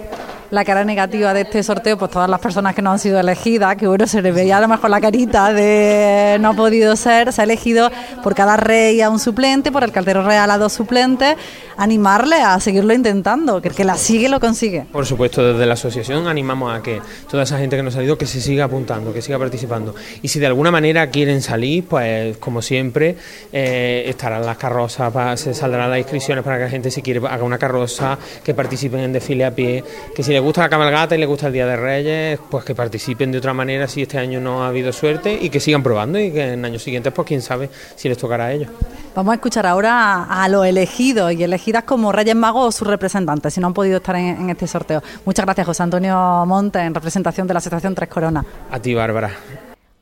la 0.50 0.64
cara 0.64 0.84
negativa 0.84 1.34
de 1.34 1.42
este 1.42 1.62
sorteo, 1.62 1.98
pues 1.98 2.10
todas 2.10 2.28
las 2.28 2.40
personas 2.40 2.74
que 2.74 2.82
no 2.82 2.90
han 2.90 2.98
sido 2.98 3.18
elegidas, 3.18 3.76
que 3.76 3.86
bueno, 3.86 4.06
se 4.06 4.22
le 4.22 4.32
veía 4.32 4.58
a 4.58 4.60
lo 4.60 4.68
mejor 4.68 4.90
la 4.90 5.00
carita 5.00 5.52
de 5.52 6.38
no 6.40 6.50
ha 6.50 6.52
podido 6.54 6.94
ser, 6.96 7.32
se 7.32 7.40
ha 7.40 7.44
elegido 7.44 7.90
por 8.22 8.34
cada 8.34 8.56
rey 8.56 9.00
a 9.00 9.10
un 9.10 9.18
suplente, 9.18 9.72
por 9.72 9.84
el 9.84 9.92
cartero 9.92 10.24
real 10.24 10.50
a 10.50 10.58
dos 10.58 10.72
suplentes, 10.72 11.36
animarle 11.76 12.36
a 12.36 12.58
seguirlo 12.60 12.92
intentando, 12.92 13.60
que 13.60 13.68
el 13.68 13.74
que 13.74 13.84
la 13.84 13.96
sigue 13.96 14.28
lo 14.28 14.40
consigue. 14.40 14.86
Por 14.92 15.06
supuesto, 15.06 15.42
desde 15.52 15.66
la 15.66 15.74
asociación 15.74 16.28
animamos 16.28 16.76
a 16.76 16.82
que 16.82 17.00
toda 17.28 17.42
esa 17.42 17.58
gente 17.58 17.76
que 17.76 17.82
no 17.82 17.88
ha 17.88 17.92
salido, 17.92 18.18
que 18.18 18.26
se 18.26 18.40
siga 18.40 18.64
apuntando, 18.64 19.12
que 19.12 19.22
siga 19.22 19.38
participando. 19.38 19.94
Y 20.22 20.28
si 20.28 20.38
de 20.38 20.46
alguna 20.46 20.70
manera 20.70 21.10
quieren 21.10 21.42
salir, 21.42 21.84
pues 21.84 22.36
como 22.38 22.62
siempre, 22.62 23.16
eh, 23.52 24.04
estarán 24.06 24.44
las 24.44 24.56
carrozas, 24.56 25.40
se 25.40 25.54
saldrán 25.54 25.90
las 25.90 25.98
inscripciones 25.98 26.44
para 26.44 26.58
que 26.58 26.64
la 26.64 26.70
gente 26.70 26.90
si 26.90 27.02
quiere 27.02 27.20
haga 27.26 27.44
una 27.44 27.58
carroza, 27.58 28.18
que 28.42 28.54
participen 28.54 29.00
en 29.00 29.12
desfile 29.12 29.44
a 29.44 29.54
pie, 29.54 29.84
que 30.14 30.22
si 30.22 30.32
le 30.34 30.40
gusta 30.40 30.62
la 30.62 30.68
cabalgata 30.68 31.14
y 31.14 31.18
le 31.18 31.26
gusta 31.26 31.46
el 31.46 31.52
Día 31.52 31.64
de 31.64 31.76
Reyes, 31.76 32.40
pues 32.50 32.64
que 32.64 32.74
participen 32.74 33.30
de 33.30 33.38
otra 33.38 33.54
manera 33.54 33.86
si 33.86 34.02
este 34.02 34.18
año 34.18 34.40
no 34.40 34.64
ha 34.64 34.66
habido 34.66 34.92
suerte 34.92 35.38
y 35.40 35.48
que 35.48 35.60
sigan 35.60 35.80
probando 35.80 36.18
y 36.18 36.32
que 36.32 36.54
en 36.54 36.64
años 36.64 36.82
siguientes, 36.82 37.12
pues 37.12 37.28
quién 37.28 37.40
sabe 37.40 37.70
si 37.94 38.08
les 38.08 38.18
tocará 38.18 38.46
a 38.46 38.52
ellos. 38.52 38.68
Vamos 39.14 39.30
a 39.30 39.34
escuchar 39.36 39.64
ahora 39.64 40.24
a, 40.24 40.48
los 40.48 40.66
elegidos 40.66 41.32
y 41.34 41.44
elegidas 41.44 41.84
como 41.84 42.10
Reyes 42.10 42.34
Magos 42.34 42.66
o 42.66 42.72
sus 42.72 42.88
representantes, 42.88 43.54
si 43.54 43.60
no 43.60 43.68
han 43.68 43.74
podido 43.74 43.98
estar 43.98 44.16
en, 44.16 44.26
en 44.40 44.50
este 44.50 44.66
sorteo. 44.66 45.04
Muchas 45.24 45.44
gracias, 45.44 45.68
José 45.68 45.84
Antonio 45.84 46.44
Monte, 46.46 46.80
en 46.80 46.92
representación 46.92 47.46
de 47.46 47.54
la 47.54 47.58
Asociación 47.58 47.94
Tres 47.94 48.08
Coronas. 48.08 48.44
A 48.72 48.80
ti, 48.80 48.92
Bárbara. 48.92 49.30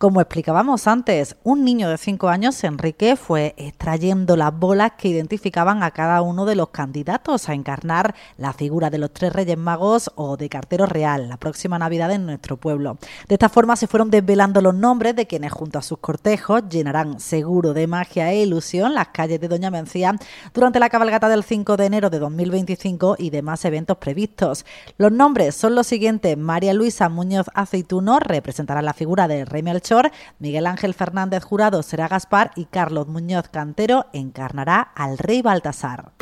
Como 0.02 0.20
explicábamos 0.20 0.88
antes, 0.88 1.36
un 1.44 1.64
niño 1.64 1.88
de 1.88 1.96
5 1.96 2.28
años, 2.28 2.64
Enrique, 2.64 3.14
fue 3.14 3.54
extrayendo 3.56 4.36
las 4.36 4.52
bolas 4.52 4.94
que 4.98 5.06
identificaban 5.06 5.84
a 5.84 5.92
cada 5.92 6.22
uno 6.22 6.44
de 6.44 6.56
los 6.56 6.70
candidatos 6.70 7.48
a 7.48 7.54
encarnar 7.54 8.12
la 8.36 8.52
figura 8.52 8.90
de 8.90 8.98
los 8.98 9.12
tres 9.12 9.32
Reyes 9.32 9.56
Magos 9.56 10.10
o 10.16 10.36
de 10.36 10.48
Cartero 10.48 10.86
Real 10.86 11.28
la 11.28 11.36
próxima 11.36 11.78
Navidad 11.78 12.10
en 12.10 12.26
nuestro 12.26 12.56
pueblo. 12.56 12.98
De 13.28 13.36
esta 13.36 13.48
forma 13.48 13.76
se 13.76 13.86
fueron 13.86 14.10
desvelando 14.10 14.60
los 14.60 14.74
nombres 14.74 15.14
de 15.14 15.28
quienes 15.28 15.52
junto 15.52 15.78
a 15.78 15.82
sus 15.82 15.98
cortejos 15.98 16.68
llenarán 16.68 17.20
seguro 17.20 17.72
de 17.72 17.86
magia 17.86 18.32
e 18.32 18.42
ilusión 18.42 18.94
las 18.94 19.10
calles 19.10 19.40
de 19.40 19.46
Doña 19.46 19.70
Mencía 19.70 20.16
durante 20.52 20.80
la 20.80 20.90
cabalgata 20.90 21.28
del 21.28 21.44
5 21.44 21.76
de 21.76 21.86
enero 21.86 22.10
de 22.10 22.18
2025 22.18 23.14
y 23.20 23.30
demás 23.30 23.64
eventos 23.64 23.98
previstos. 23.98 24.66
Los 24.98 25.12
nombres 25.12 25.54
son 25.54 25.76
los 25.76 25.86
siguientes. 25.86 26.36
María 26.36 26.74
Luisa 26.74 27.08
Muñoz 27.08 27.46
Aceituno 27.54 28.18
representará 28.18 28.82
la 28.82 28.94
figura 28.94 29.28
de 29.28 29.44
Rey 29.44 29.62
Melchor 29.62 29.91
Miguel 30.38 30.66
Ángel 30.66 30.94
Fernández 30.94 31.44
Jurado 31.44 31.82
será 31.82 32.08
Gaspar 32.08 32.50
y 32.56 32.64
Carlos 32.66 33.08
Muñoz 33.08 33.48
Cantero 33.48 34.06
encarnará 34.12 34.80
al 34.80 35.18
rey 35.18 35.42
Baltasar. 35.42 36.12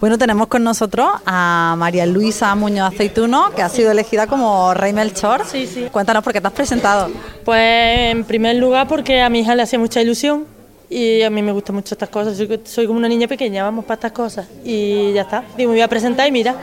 Bueno, 0.00 0.16
tenemos 0.18 0.46
con 0.46 0.62
nosotros 0.62 1.08
a 1.26 1.74
María 1.76 2.06
Luisa 2.06 2.54
Muñoz 2.54 2.94
Aceituno, 2.94 3.50
que 3.56 3.62
ha 3.62 3.68
sido 3.68 3.90
elegida 3.90 4.26
como 4.26 4.72
Rey 4.74 4.92
Melchor. 4.92 5.44
Sí, 5.44 5.66
sí. 5.66 5.88
Cuéntanos 5.90 6.22
por 6.22 6.32
qué 6.32 6.40
te 6.40 6.46
has 6.46 6.52
presentado. 6.52 7.10
Pues 7.44 8.12
en 8.12 8.24
primer 8.24 8.56
lugar 8.56 8.86
porque 8.86 9.22
a 9.22 9.28
mi 9.28 9.40
hija 9.40 9.54
le 9.54 9.62
hace 9.62 9.76
mucha 9.76 10.00
ilusión 10.00 10.46
y 10.90 11.22
a 11.22 11.30
mí 11.30 11.42
me 11.42 11.52
gustan 11.52 11.74
mucho 11.74 11.94
estas 11.94 12.08
cosas. 12.10 12.36
Soy, 12.64 12.86
como 12.86 12.98
una 12.98 13.08
niña 13.08 13.26
pequeña, 13.26 13.64
vamos 13.64 13.84
para 13.84 13.94
estas 13.94 14.12
cosas. 14.12 14.46
Y 14.64 15.12
ya 15.12 15.22
está. 15.22 15.42
Digo, 15.56 15.70
me 15.70 15.76
voy 15.76 15.82
a 15.82 15.88
presentar 15.88 16.28
y 16.28 16.32
mira, 16.32 16.54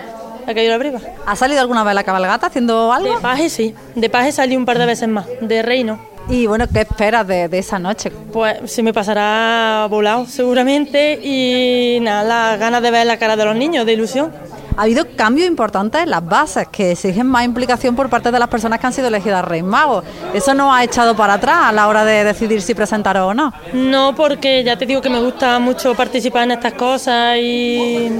ha 0.47 0.53
caído 0.53 0.71
la 0.71 0.77
briva. 0.77 0.99
¿Ha 1.25 1.35
salido 1.35 1.61
alguna 1.61 1.83
vez 1.83 1.95
la 1.95 2.03
cabalgata 2.03 2.47
haciendo 2.47 2.91
algo? 2.91 3.15
De 3.15 3.21
paje 3.21 3.49
sí, 3.49 3.75
de 3.95 4.09
paje 4.09 4.31
salí 4.31 4.55
un 4.55 4.65
par 4.65 4.77
de 4.77 4.85
veces 4.85 5.07
más, 5.07 5.25
de 5.41 5.61
reino. 5.61 5.99
Y 6.27 6.47
bueno, 6.47 6.65
¿qué 6.71 6.81
esperas 6.81 7.27
de, 7.27 7.49
esa 7.51 7.77
noche? 7.77 8.09
Pues 8.09 8.71
se 8.71 8.81
me 8.81 8.93
pasará 8.93 9.87
volado 9.89 10.25
seguramente 10.25 11.19
y 11.23 11.99
nada, 12.01 12.23
las 12.23 12.59
ganas 12.59 12.81
de 12.81 12.89
ver 12.89 13.05
la 13.05 13.17
cara 13.17 13.35
de 13.35 13.45
los 13.45 13.55
niños, 13.55 13.85
de 13.85 13.93
ilusión. 13.93 14.33
Ha 14.77 14.83
habido 14.83 15.05
cambios 15.15 15.47
importantes 15.47 16.03
en 16.03 16.09
las 16.09 16.25
bases 16.25 16.67
que 16.67 16.91
exigen 16.91 17.27
más 17.27 17.45
implicación 17.45 17.95
por 17.95 18.09
parte 18.09 18.31
de 18.31 18.39
las 18.39 18.49
personas 18.49 18.79
que 18.79 18.87
han 18.87 18.93
sido 18.93 19.07
elegidas 19.07 19.45
Rey 19.45 19.63
Mago. 19.63 20.03
¿Eso 20.33 20.53
no 20.53 20.73
ha 20.73 20.83
echado 20.83 21.15
para 21.15 21.35
atrás 21.35 21.57
a 21.61 21.71
la 21.71 21.87
hora 21.87 22.03
de 22.03 22.23
decidir 22.25 22.61
si 22.61 22.73
presentar 22.73 23.17
o 23.17 23.33
no? 23.33 23.53
No, 23.73 24.13
porque 24.15 24.63
ya 24.63 24.77
te 24.77 24.85
digo 24.85 25.01
que 25.01 25.09
me 25.09 25.19
gusta 25.19 25.59
mucho 25.59 25.95
participar 25.95 26.43
en 26.43 26.51
estas 26.51 26.73
cosas 26.73 27.37
y 27.37 28.11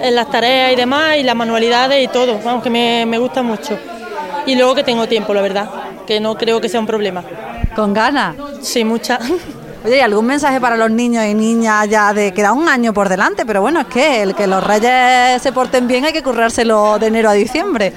en 0.00 0.14
las 0.14 0.30
tareas 0.30 0.72
y 0.72 0.76
demás, 0.76 1.16
y 1.16 1.24
las 1.24 1.34
manualidades 1.34 2.04
y 2.04 2.08
todo, 2.08 2.38
vamos, 2.44 2.62
que 2.62 2.70
me, 2.70 3.04
me 3.06 3.18
gusta 3.18 3.42
mucho. 3.42 3.76
Y 4.46 4.54
luego 4.54 4.74
que 4.74 4.84
tengo 4.84 5.08
tiempo, 5.08 5.34
la 5.34 5.42
verdad, 5.42 5.68
que 6.06 6.20
no 6.20 6.36
creo 6.36 6.60
que 6.60 6.68
sea 6.68 6.78
un 6.78 6.86
problema. 6.86 7.24
¿Con 7.74 7.92
ganas? 7.92 8.36
Sí, 8.62 8.84
mucha. 8.84 9.18
Oye, 9.84 9.98
¿y 9.98 10.00
algún 10.00 10.24
mensaje 10.24 10.62
para 10.62 10.78
los 10.78 10.90
niños 10.90 11.26
y 11.26 11.34
niñas 11.34 11.86
ya 11.90 12.14
de 12.14 12.32
que 12.32 12.40
da 12.40 12.52
un 12.52 12.70
año 12.70 12.94
por 12.94 13.10
delante? 13.10 13.44
Pero 13.44 13.60
bueno, 13.60 13.80
es 13.80 13.86
que 13.86 14.22
el 14.22 14.34
que 14.34 14.46
los 14.46 14.64
reyes 14.64 15.42
se 15.42 15.52
porten 15.52 15.86
bien 15.86 16.06
hay 16.06 16.12
que 16.14 16.22
currárselo 16.22 16.98
de 16.98 17.08
enero 17.08 17.28
a 17.28 17.34
diciembre. 17.34 17.92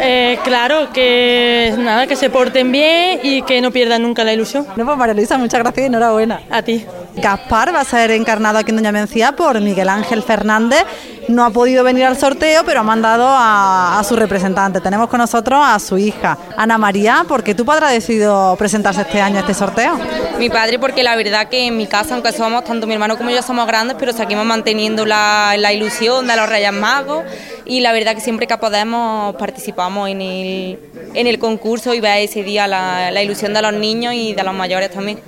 Eh, 0.00 0.36
claro, 0.42 0.92
que 0.92 1.72
nada, 1.78 2.08
que 2.08 2.16
se 2.16 2.28
porten 2.28 2.72
bien 2.72 3.20
y 3.22 3.42
que 3.42 3.60
no 3.60 3.70
pierdan 3.70 4.02
nunca 4.02 4.24
la 4.24 4.32
ilusión. 4.32 4.66
No, 4.74 4.84
pues 4.84 4.98
María 4.98 5.14
Luisa, 5.14 5.38
muchas 5.38 5.60
gracias 5.60 5.84
y 5.84 5.86
enhorabuena. 5.86 6.40
A 6.50 6.62
ti. 6.62 6.84
Gaspar 7.16 7.74
va 7.74 7.80
a 7.80 7.84
ser 7.84 8.10
encarnado 8.10 8.58
aquí 8.58 8.70
en 8.70 8.76
Doña 8.76 8.92
Mencía 8.92 9.32
por 9.32 9.60
Miguel 9.60 9.88
Ángel 9.88 10.22
Fernández. 10.22 10.84
No 11.28 11.44
ha 11.44 11.50
podido 11.50 11.84
venir 11.84 12.04
al 12.04 12.16
sorteo, 12.16 12.62
pero 12.64 12.80
ha 12.80 12.82
mandado 12.82 13.26
a, 13.28 14.00
su 14.08 14.16
representante. 14.16 14.80
Tenemos 14.80 15.08
con 15.08 15.18
nosotros 15.18 15.60
a 15.62 15.78
su 15.78 15.98
hija, 15.98 16.38
Ana 16.56 16.78
María. 16.78 17.24
¿Por 17.28 17.42
qué 17.42 17.54
tu 17.54 17.66
padre 17.66 17.86
ha 17.86 17.90
decidido 17.90 18.56
presentarse 18.56 19.02
este 19.02 19.20
año 19.20 19.36
a 19.36 19.40
este 19.40 19.52
sorteo? 19.52 19.98
Mi 20.38 20.48
padre, 20.48 20.78
porque 20.78 21.02
la 21.02 21.16
verdad 21.16 21.48
que 21.48 21.66
en 21.66 21.76
mi 21.76 21.86
casa, 21.86 22.14
aunque 22.14 22.32
somos, 22.32 22.64
tanto 22.64 22.86
mi 22.86 22.94
hermano 22.94 23.18
como 23.18 23.30
yo 23.30 23.42
somos 23.42 23.66
grandes, 23.66 23.96
pero 23.98 24.12
seguimos 24.12 24.46
manteniendo 24.46 25.04
la, 25.04 25.54
ilusión 25.70 26.26
de 26.26 26.36
los 26.36 26.48
Reyes 26.48 26.72
Magos 26.72 27.24
y 27.66 27.80
la 27.80 27.92
verdad 27.92 28.14
que 28.14 28.20
siempre 28.20 28.46
que 28.46 28.56
podemos 28.56 29.36
participamos 29.36 30.08
en 30.08 30.22
el, 30.22 30.78
en 31.12 31.26
el 31.26 31.38
concurso 31.38 31.92
y 31.92 32.00
ver 32.00 32.22
ese 32.22 32.42
día 32.42 32.66
la 32.66 33.22
ilusión 33.22 33.52
de 33.52 33.60
los 33.60 33.74
niños 33.74 34.14
y 34.14 34.32
de 34.32 34.42
los 34.42 34.54
mayores 34.54 34.90
también. 34.90 35.20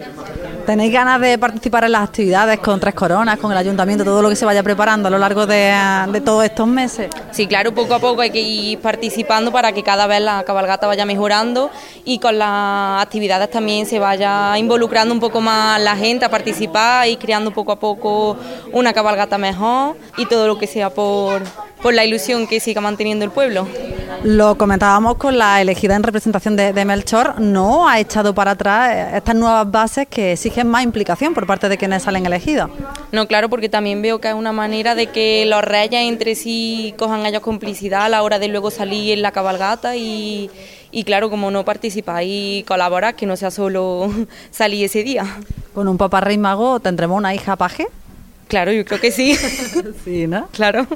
¿Tenéis 0.67 0.93
ganas 0.93 1.21
de 1.21 1.39
participar 1.39 1.85
en 1.85 1.93
las 1.93 2.09
actividades 2.09 2.59
con 2.61 2.79
Tres 2.79 2.95
Coronas, 2.95 3.39
con 3.39 3.51
el 3.51 3.59
ayuntamiento, 3.59 4.05
todo 4.05 4.23
lo 4.23 4.29
que 4.29 4.37
se 4.37 4.45
vaya 4.45 4.63
preparando 4.63 5.09
a 5.09 5.11
lo 5.11 5.19
largo 5.19 5.47
de, 5.47 5.75
todos 6.25 6.45
estos 6.45 6.67
meses? 6.67 7.09
Sí, 7.33 7.47
claro, 7.47 7.75
poco 7.75 7.95
a 7.95 7.99
poco 7.99 8.21
hay 8.21 8.31
que 8.31 8.41
ir 8.41 8.79
participando 8.79 9.53
para 9.53 9.73
que 9.73 9.83
cada 9.83 10.07
vez 10.07 10.21
la 10.21 10.45
cabalgata 10.45 10.87
vaya 10.87 11.05
mejorando 11.05 11.71
y 12.05 12.19
con 12.19 12.39
las 12.39 13.03
actividades 13.03 13.51
también 13.51 13.87
se 13.87 13.99
vaya 13.99 14.57
involucrando 14.59 15.15
un 15.15 15.21
poco 15.21 15.41
más 15.41 15.81
la 15.81 15.97
gente 15.97 16.25
a 16.25 16.29
participar 16.29 17.09
y 17.09 17.17
creando 17.17 17.51
poco 17.51 17.73
a 17.73 17.81
poco 17.81 18.37
una 18.73 18.93
cabalgata 18.93 19.39
mejor 19.39 19.97
y 20.17 20.27
todo 20.27 20.47
lo 20.47 20.59
que 20.59 20.67
sea 20.67 20.91
por 20.91 21.43
la 21.93 22.05
ilusión 22.05 22.47
que 22.47 22.61
siga 22.61 22.81
manteniendo 22.81 23.25
el 23.25 23.31
pueblo. 23.31 23.67
Lo 24.23 24.59
comentábamos 24.59 25.17
con 25.17 25.39
la 25.39 25.63
elegida 25.63 25.97
en 25.97 26.03
representación 26.03 26.55
de, 26.55 26.75
de, 26.75 26.85
Melchor, 26.85 27.41
no 27.41 27.89
ha 27.89 27.99
echado 28.01 28.35
para 28.35 28.51
atrás 28.51 29.15
estas 29.15 29.35
nuevas 29.35 29.71
bases 29.71 30.07
que 30.09 30.33
exigen 30.33 30.69
más 30.69 30.85
implicación 30.85 31.33
por 31.33 31.47
parte 31.47 31.71
de 31.71 31.79
quienes 31.79 32.03
salen 32.03 32.27
elegidos. 32.27 32.71
No, 33.13 33.27
claro, 33.27 33.49
porque 33.49 33.71
también 33.71 34.03
veo 34.03 34.21
que 34.21 34.29
es 34.29 34.35
una 34.35 34.53
manera 34.53 34.95
de 34.95 35.07
que 35.07 35.47
los 35.47 35.65
reyes 35.65 36.03
entre 36.03 36.35
sí 36.35 36.95
cojan 36.99 37.25
ellos 37.25 37.41
complicidad 37.41 38.03
a 38.03 38.09
la 38.11 38.23
hora 38.23 38.39
de 38.39 38.49
luego 38.49 38.71
salir 38.71 39.15
en 39.15 39.23
la 39.23 39.33
cabalgata 39.33 39.97
y, 39.97 40.51
y 40.91 41.05
claro, 41.05 41.31
como 41.31 41.51
no 41.51 41.65
participáis 41.65 42.31
y 42.31 42.65
colaborar, 42.69 43.15
que 43.15 43.25
no 43.25 43.39
sea 43.39 43.51
solo 43.51 44.13
salir 44.51 44.85
ese 44.85 45.03
día. 45.03 45.25
¿Con 45.75 45.89
un 45.89 45.97
papá 45.97 46.21
rey 46.21 46.37
mago 46.37 46.79
tendremos 46.79 47.17
una 47.17 47.35
hija 47.35 47.57
paje? 47.57 47.87
Claro, 48.49 48.71
yo 48.71 48.85
creo 48.85 49.01
que 49.01 49.13
sí. 49.13 49.35
sí, 50.05 50.27
¿no? 50.27 50.47
Claro. 50.49 50.87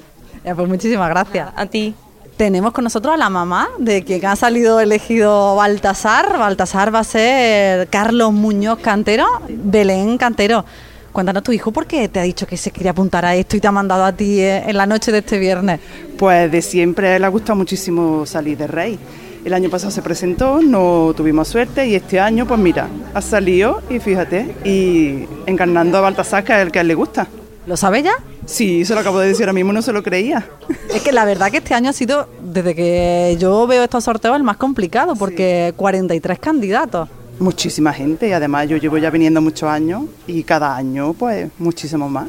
Ya, 0.45 0.55
pues 0.55 0.69
muchísimas 0.69 1.09
gracias. 1.09 1.49
A 1.57 1.65
ti. 1.65 1.95
Tenemos 2.37 2.73
con 2.73 2.83
nosotros 2.83 3.15
a 3.15 3.17
la 3.17 3.31
mamá 3.31 3.69
de 3.79 4.03
quien 4.03 4.27
ha 4.27 4.35
salido 4.35 4.81
elegido 4.81 5.55
Baltasar. 5.55 6.37
Baltasar 6.37 6.93
va 6.93 6.99
a 6.99 7.05
ser 7.05 7.87
Carlos 7.89 8.33
Muñoz 8.33 8.81
Cantero, 8.81 9.25
Belén 9.49 10.19
Cantero. 10.19 10.65
Cuéntanos 11.13 11.45
tu 11.45 11.53
hijo 11.53 11.71
por 11.71 11.87
qué 11.87 12.09
te 12.09 12.19
ha 12.19 12.25
dicho 12.25 12.45
que 12.45 12.57
se 12.57 12.73
quería 12.73 12.91
apuntar 12.91 13.25
a 13.25 13.37
esto 13.37 13.57
y 13.57 13.61
te 13.61 13.69
ha 13.69 13.73
mandado 13.73 14.05
a 14.05 14.11
ti 14.11 14.41
en 14.41 14.77
la 14.77 14.85
noche 14.85 15.13
de 15.13 15.19
este 15.19 15.39
viernes. 15.39 15.79
Pues 16.19 16.51
de 16.51 16.61
siempre 16.61 17.21
le 17.21 17.25
ha 17.25 17.29
gustado 17.29 17.55
muchísimo 17.55 18.27
salir 18.27 18.59
de 18.59 18.67
rey. 18.67 18.99
El 19.45 19.55
año 19.55 19.71
pasado 19.71 19.93
se 19.93 20.03
presentó, 20.03 20.61
no 20.61 21.13
tuvimos 21.17 21.47
suerte 21.47 21.87
y 21.87 21.95
este 21.95 22.19
año, 22.19 22.49
pues 22.49 22.59
mira, 22.59 22.89
ha 23.15 23.23
salido 23.23 23.81
y 23.89 24.01
fíjate, 24.01 24.57
y 24.65 25.29
encarnando 25.47 25.99
a 25.99 26.01
Baltasar, 26.01 26.43
que 26.43 26.53
es 26.53 26.59
el 26.59 26.73
que 26.73 26.81
a 26.81 26.83
él 26.83 26.89
le 26.89 26.95
gusta. 26.95 27.29
¿Lo 27.67 27.77
sabe 27.77 28.03
ya? 28.03 28.13
Sí, 28.45 28.85
se 28.85 28.95
lo 28.95 29.01
acabo 29.01 29.19
de 29.19 29.29
decir 29.29 29.45
ahora 29.45 29.55
mismo, 29.55 29.73
no 29.73 29.81
se 29.81 29.93
lo 29.93 30.03
creía. 30.03 30.47
Es 30.93 31.03
que 31.03 31.13
la 31.13 31.25
verdad 31.25 31.51
que 31.51 31.59
este 31.59 31.75
año 31.75 31.91
ha 31.91 31.93
sido, 31.95 32.29
desde 32.43 32.75
que 32.75 33.37
yo 33.39 33.67
veo 33.67 33.83
estos 33.83 34.05
sorteos, 34.05 34.37
el 34.37 34.43
más 34.43 34.59
complicado, 34.59 35.17
porque 35.17 35.69
sí. 35.71 35.77
43 35.77 36.39
candidatos. 36.39 37.09
Muchísima 37.39 37.93
gente, 37.93 38.29
y 38.29 38.33
además 38.33 38.69
yo 38.69 38.77
llevo 38.77 38.99
ya 38.99 39.11
viniendo 39.11 39.41
muchos 39.41 39.69
años, 39.69 40.05
y 40.27 40.43
cada 40.43 40.77
año, 40.77 41.15
pues, 41.15 41.51
muchísimos 41.59 42.11
más. 42.11 42.29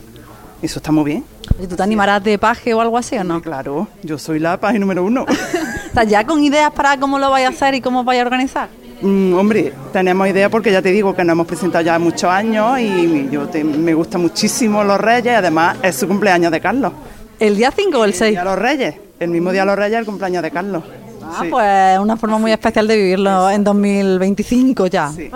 Eso 0.61 0.79
está 0.79 0.91
muy 0.91 1.03
bien. 1.03 1.25
¿Y 1.61 1.67
tú 1.67 1.75
te 1.75 1.83
animarás 1.83 2.23
de 2.23 2.39
paje 2.39 2.73
o 2.73 2.79
algo 2.79 2.97
así 2.97 3.17
o 3.17 3.23
no? 3.23 3.41
Claro, 3.41 3.87
yo 4.03 4.17
soy 4.17 4.39
la 4.39 4.57
paje 4.57 4.79
número 4.79 5.03
uno. 5.03 5.25
¿Estás 5.85 6.07
ya 6.07 6.25
con 6.25 6.43
ideas 6.43 6.71
para 6.71 6.97
cómo 6.97 7.19
lo 7.19 7.29
vais 7.29 7.45
a 7.45 7.49
hacer 7.49 7.75
y 7.75 7.81
cómo 7.81 7.99
os 7.99 8.05
vais 8.05 8.21
a 8.21 8.23
organizar? 8.25 8.69
Mm, 9.01 9.33
hombre, 9.33 9.73
tenemos 9.91 10.27
idea 10.27 10.49
porque 10.49 10.71
ya 10.71 10.81
te 10.81 10.89
digo 10.89 11.15
que 11.15 11.23
nos 11.23 11.33
hemos 11.33 11.47
presentado 11.47 11.83
ya 11.83 11.99
muchos 11.99 12.29
años 12.29 12.79
y 12.79 13.29
yo 13.29 13.47
te, 13.47 13.63
me 13.63 13.93
gusta 13.93 14.17
muchísimo 14.17 14.83
los 14.83 14.99
Reyes, 14.99 15.35
además 15.37 15.77
es 15.83 15.95
su 15.95 16.07
cumpleaños 16.07 16.51
de 16.51 16.61
Carlos. 16.61 16.93
¿El 17.39 17.57
día 17.57 17.71
5 17.75 17.99
o 17.99 18.05
el 18.05 18.13
6? 18.13 18.21
El 18.21 18.31
día 18.31 18.39
de 18.39 18.45
los 18.45 18.59
Reyes, 18.59 18.95
el 19.19 19.29
mismo 19.29 19.51
día 19.51 19.61
de 19.61 19.67
los 19.67 19.75
Reyes 19.75 19.99
el 19.99 20.05
cumpleaños 20.05 20.43
de 20.43 20.51
Carlos. 20.51 20.83
Ah, 21.23 21.39
sí. 21.41 21.47
pues 21.49 21.99
una 21.99 22.15
forma 22.17 22.37
muy 22.37 22.51
especial 22.51 22.87
de 22.87 22.95
vivirlo 22.95 23.49
en 23.49 23.63
2025 23.63 24.87
ya. 24.87 25.11
Sí. 25.11 25.29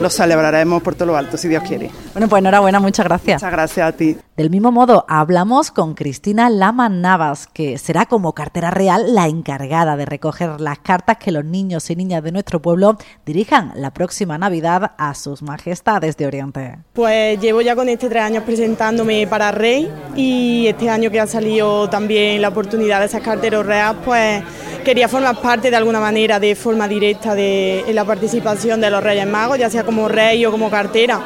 Lo 0.00 0.10
celebraremos 0.10 0.82
por 0.82 0.94
todo 0.94 1.06
lo 1.06 1.16
alto, 1.16 1.36
si 1.36 1.48
Dios 1.48 1.62
quiere. 1.62 1.90
Bueno, 2.12 2.28
pues 2.28 2.40
enhorabuena, 2.40 2.80
muchas 2.80 3.06
gracias. 3.06 3.42
Muchas 3.42 3.52
gracias 3.52 3.88
a 3.88 3.92
ti. 3.92 4.16
Del 4.36 4.50
mismo 4.50 4.70
modo, 4.70 5.06
hablamos 5.08 5.70
con 5.70 5.94
Cristina 5.94 6.50
Lama 6.50 6.90
Navas, 6.90 7.46
que 7.46 7.78
será 7.78 8.04
como 8.04 8.34
cartera 8.34 8.70
real 8.70 9.14
la 9.14 9.28
encargada 9.28 9.96
de 9.96 10.04
recoger 10.04 10.60
las 10.60 10.78
cartas 10.80 11.16
que 11.16 11.32
los 11.32 11.44
niños 11.44 11.88
y 11.88 11.96
niñas 11.96 12.22
de 12.22 12.32
nuestro 12.32 12.60
pueblo 12.60 12.98
dirijan 13.24 13.72
la 13.76 13.92
próxima 13.92 14.36
Navidad 14.36 14.92
a 14.98 15.14
sus 15.14 15.42
majestades 15.42 16.18
de 16.18 16.26
Oriente. 16.26 16.78
Pues 16.92 17.40
llevo 17.40 17.62
ya 17.62 17.74
con 17.74 17.88
este 17.88 18.10
tres 18.10 18.22
años 18.22 18.44
presentándome 18.44 19.26
para 19.26 19.52
Rey 19.52 19.90
y 20.14 20.66
este 20.66 20.90
año 20.90 21.10
que 21.10 21.20
ha 21.20 21.26
salido 21.26 21.88
también 21.88 22.42
la 22.42 22.48
oportunidad 22.48 23.00
de 23.00 23.08
ser 23.08 23.22
cartero 23.22 23.62
real, 23.62 23.96
pues 24.04 24.42
quería 24.84 25.08
formar 25.08 25.40
parte 25.40 25.70
de 25.70 25.76
alguna 25.76 25.98
manera, 25.98 26.38
de 26.38 26.54
forma 26.54 26.86
directa, 26.86 27.34
de 27.34 27.80
en 27.80 27.94
la 27.94 28.04
participación 28.04 28.80
de 28.80 28.90
los 28.90 29.02
Reyes 29.02 29.26
Magos, 29.26 29.58
ya 29.58 29.70
sea 29.70 29.84
como 29.86 30.08
rey 30.08 30.44
o 30.44 30.50
como 30.50 30.68
cartera. 30.68 31.20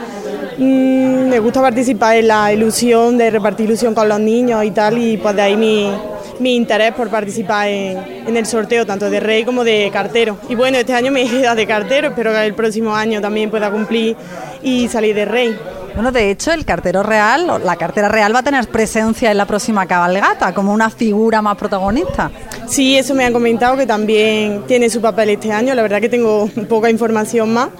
Mm, 0.59 1.29
me 1.29 1.39
gusta 1.39 1.63
participar 1.63 2.17
en 2.17 2.29
la 2.29 2.53
ilusión, 2.53 3.17
de 3.17 3.31
repartir 3.31 3.67
ilusión 3.67 3.95
con 3.95 4.09
los 4.09 4.21
niños 4.21 4.63
y 4.65 4.71
tal, 4.71 4.99
y 4.99 5.17
pues 5.17 5.35
de 5.35 5.43
ahí 5.43 5.57
mi, 5.57 5.91
mi 6.39 6.55
interés 6.55 6.93
por 6.93 7.09
participar 7.09 7.69
en, 7.69 7.99
en, 8.27 8.37
el 8.37 8.47
sorteo, 8.47 8.85
tanto 8.85 9.09
de 9.09 9.21
rey 9.21 9.45
como 9.45 9.65
de 9.65 9.91
cartero. 9.93 10.37
Y 10.49 10.55
bueno, 10.55 10.79
este 10.79 10.93
año 10.95 11.11
me 11.11 11.25
queda 11.31 11.55
de 11.55 11.67
cartero, 11.67 12.09
espero 12.09 12.33
que 12.33 12.45
el 12.45 12.55
próximo 12.55 12.95
año 12.95 13.21
también 13.21 13.51
pueda 13.51 13.71
cumplir 13.71 14.17
y 14.63 14.87
salir 14.89 15.15
de 15.15 15.25
rey. 15.25 15.59
Bueno, 15.95 16.13
de 16.13 16.31
hecho, 16.31 16.53
el 16.53 16.65
cartero 16.65 17.03
real, 17.03 17.61
la 17.65 17.77
cartera 17.77 18.09
real 18.09 18.35
va 18.35 18.41
a 18.41 18.43
tener 18.43 18.69
presencia 18.69 19.31
en 19.31 19.37
la 19.37 19.45
próxima 19.45 19.87
cabalgata, 19.87 20.55
como 20.55 20.73
una 20.73 20.89
figura 20.89 21.43
más 21.43 21.57
protagonista. 21.57 22.31
Sí, 22.67 22.97
eso 22.97 23.15
me 23.15 23.25
han 23.25 23.33
comentado 23.33 23.77
que 23.77 23.87
también 23.87 24.63
tiene 24.67 24.89
su 24.89 25.01
papel 25.01 25.31
este 25.31 25.53
año, 25.53 25.75
la 25.75 25.83
verdad 25.83 26.01
que 26.01 26.09
tengo 26.09 26.49
poca 26.69 26.91
información 26.91 27.53
más 27.53 27.71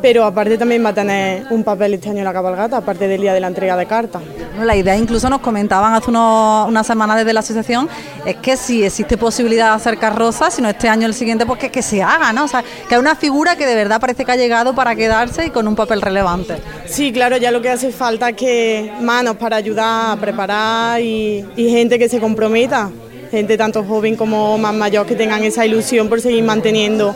pero 0.00 0.24
aparte 0.24 0.56
también 0.58 0.84
va 0.84 0.90
a 0.90 0.94
tener 0.94 1.44
un 1.50 1.62
papel 1.64 1.94
este 1.94 2.10
año 2.10 2.18
en 2.18 2.24
la 2.24 2.32
cabalgata, 2.32 2.78
aparte 2.78 3.08
del 3.08 3.20
día 3.20 3.34
de 3.34 3.40
la 3.40 3.46
entrega 3.46 3.76
de 3.76 3.86
cartas. 3.86 4.22
La 4.60 4.76
idea 4.76 4.96
incluso 4.96 5.30
nos 5.30 5.40
comentaban 5.40 5.94
hace 5.94 6.10
unos, 6.10 6.68
unas 6.68 6.86
semanas 6.86 7.18
desde 7.18 7.32
la 7.32 7.40
asociación, 7.40 7.88
es 8.24 8.36
que 8.36 8.56
si 8.56 8.84
existe 8.84 9.16
posibilidad 9.16 9.70
de 9.70 9.76
hacer 9.76 9.98
carrozas, 9.98 10.54
si 10.54 10.62
no 10.62 10.68
este 10.68 10.88
año 10.88 11.06
el 11.06 11.14
siguiente, 11.14 11.46
pues 11.46 11.58
que, 11.58 11.70
que 11.70 11.82
se 11.82 12.02
haga, 12.02 12.32
¿no? 12.32 12.44
O 12.44 12.48
sea, 12.48 12.62
que 12.88 12.94
hay 12.94 13.00
una 13.00 13.14
figura 13.14 13.56
que 13.56 13.66
de 13.66 13.74
verdad 13.74 14.00
parece 14.00 14.24
que 14.24 14.32
ha 14.32 14.36
llegado 14.36 14.74
para 14.74 14.94
quedarse 14.94 15.46
y 15.46 15.50
con 15.50 15.66
un 15.66 15.76
papel 15.76 16.02
relevante. 16.02 16.56
Sí, 16.86 17.12
claro, 17.12 17.36
ya 17.36 17.50
lo 17.50 17.62
que 17.62 17.70
hace 17.70 17.92
falta 17.92 18.30
es 18.30 18.36
que 18.36 18.92
manos 19.00 19.36
para 19.36 19.56
ayudar 19.56 20.12
a 20.12 20.20
preparar 20.20 21.00
y, 21.00 21.44
y 21.56 21.70
gente 21.70 21.98
que 21.98 22.08
se 22.08 22.20
comprometa, 22.20 22.90
gente 23.30 23.56
tanto 23.56 23.84
joven 23.84 24.16
como 24.16 24.58
más 24.58 24.74
mayor 24.74 25.06
que 25.06 25.14
tengan 25.14 25.42
esa 25.44 25.64
ilusión 25.64 26.08
por 26.08 26.20
seguir 26.20 26.42
manteniendo 26.44 27.14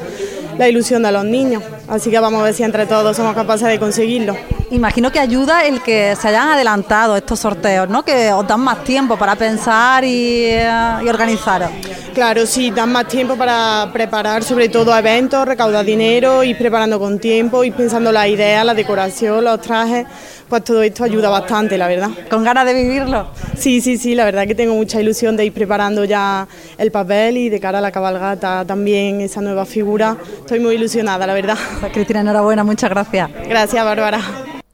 la 0.58 0.68
ilusión 0.68 1.02
de 1.02 1.12
los 1.12 1.24
niños. 1.24 1.62
Así 1.88 2.10
que 2.10 2.18
vamos 2.18 2.40
a 2.40 2.44
ver 2.44 2.54
si 2.54 2.62
entre 2.62 2.86
todos 2.86 3.16
somos 3.16 3.34
capaces 3.34 3.68
de 3.68 3.78
conseguirlo. 3.78 4.36
Imagino 4.74 5.12
que 5.12 5.20
ayuda 5.20 5.64
el 5.64 5.82
que 5.82 6.16
se 6.20 6.26
hayan 6.26 6.48
adelantado 6.48 7.16
estos 7.16 7.38
sorteos, 7.38 7.88
¿no? 7.88 8.04
Que 8.04 8.32
os 8.32 8.44
dan 8.44 8.58
más 8.60 8.82
tiempo 8.82 9.16
para 9.16 9.36
pensar 9.36 10.02
y, 10.02 10.48
y 10.50 11.08
organizar. 11.08 11.70
Claro, 12.12 12.44
sí, 12.44 12.72
dan 12.72 12.90
más 12.90 13.06
tiempo 13.06 13.36
para 13.36 13.88
preparar 13.92 14.42
sobre 14.42 14.68
todo 14.68 14.96
eventos, 14.98 15.46
recaudar 15.46 15.84
dinero, 15.84 16.42
ir 16.42 16.58
preparando 16.58 16.98
con 16.98 17.20
tiempo, 17.20 17.62
ir 17.62 17.72
pensando 17.72 18.10
las 18.10 18.26
ideas, 18.26 18.66
la 18.66 18.74
decoración, 18.74 19.44
los 19.44 19.60
trajes, 19.60 20.08
pues 20.48 20.64
todo 20.64 20.82
esto 20.82 21.04
ayuda 21.04 21.28
bastante, 21.28 21.78
la 21.78 21.86
verdad. 21.86 22.10
¿Con 22.28 22.42
ganas 22.42 22.66
de 22.66 22.74
vivirlo? 22.74 23.28
Sí, 23.56 23.80
sí, 23.80 23.96
sí, 23.96 24.16
la 24.16 24.24
verdad 24.24 24.44
que 24.44 24.56
tengo 24.56 24.74
mucha 24.74 25.00
ilusión 25.00 25.36
de 25.36 25.44
ir 25.44 25.52
preparando 25.52 26.04
ya 26.04 26.48
el 26.78 26.90
papel 26.90 27.36
y 27.36 27.48
de 27.48 27.60
cara 27.60 27.78
a 27.78 27.80
la 27.80 27.92
cabalgata 27.92 28.64
también 28.64 29.20
esa 29.20 29.40
nueva 29.40 29.66
figura. 29.66 30.16
Estoy 30.40 30.58
muy 30.58 30.74
ilusionada, 30.74 31.28
la 31.28 31.34
verdad. 31.34 31.56
Pues, 31.78 31.92
Cristina, 31.92 32.22
enhorabuena, 32.22 32.64
muchas 32.64 32.90
gracias. 32.90 33.30
Gracias, 33.48 33.84
Bárbara. 33.84 34.20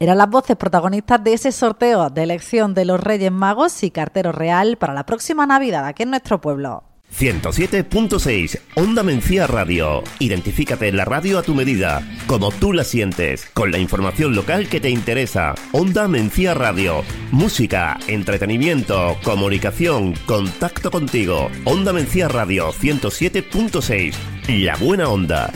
Eran 0.03 0.17
las 0.17 0.31
voces 0.31 0.57
protagonistas 0.57 1.23
de 1.23 1.35
ese 1.35 1.53
sorteo 1.53 2.09
de 2.09 2.23
elección 2.23 2.73
de 2.73 2.87
los 2.87 2.99
Reyes 2.99 3.31
Magos 3.31 3.83
y 3.83 3.91
Cartero 3.91 4.33
Real 4.33 4.79
para 4.79 4.95
la 4.95 5.05
próxima 5.05 5.45
Navidad 5.45 5.85
aquí 5.85 6.05
en 6.05 6.11
nuestro 6.11 6.41
pueblo. 6.41 6.85
107.6 7.15 8.61
Onda 8.77 9.03
Mencía 9.03 9.47
Radio. 9.47 10.03
Identifícate 10.19 10.89
en 10.89 10.97
la 10.97 11.05
radio 11.05 11.39
a 11.39 11.43
tu 11.43 11.55
medida, 11.55 12.01
como 12.27 12.51
tú 12.51 12.73
la 12.73 12.85
sientes, 12.85 13.45
con 13.53 13.73
la 13.73 13.79
información 13.79 14.35
local 14.35 14.71
que 14.71 14.81
te 14.81 14.89
interesa. 14.89 15.55
Onda 15.73 16.09
Mencía 16.09 16.55
Radio. 16.55 17.03
Música, 17.31 17.99
entretenimiento, 18.07 19.19
comunicación, 19.23 20.15
contacto 20.25 20.91
contigo. 20.91 21.51
Onda 21.67 21.93
Mencía 21.93 22.29
Radio 22.29 22.73
107.6. 22.73 24.15
La 24.49 24.77
buena 24.77 25.11
onda. 25.11 25.53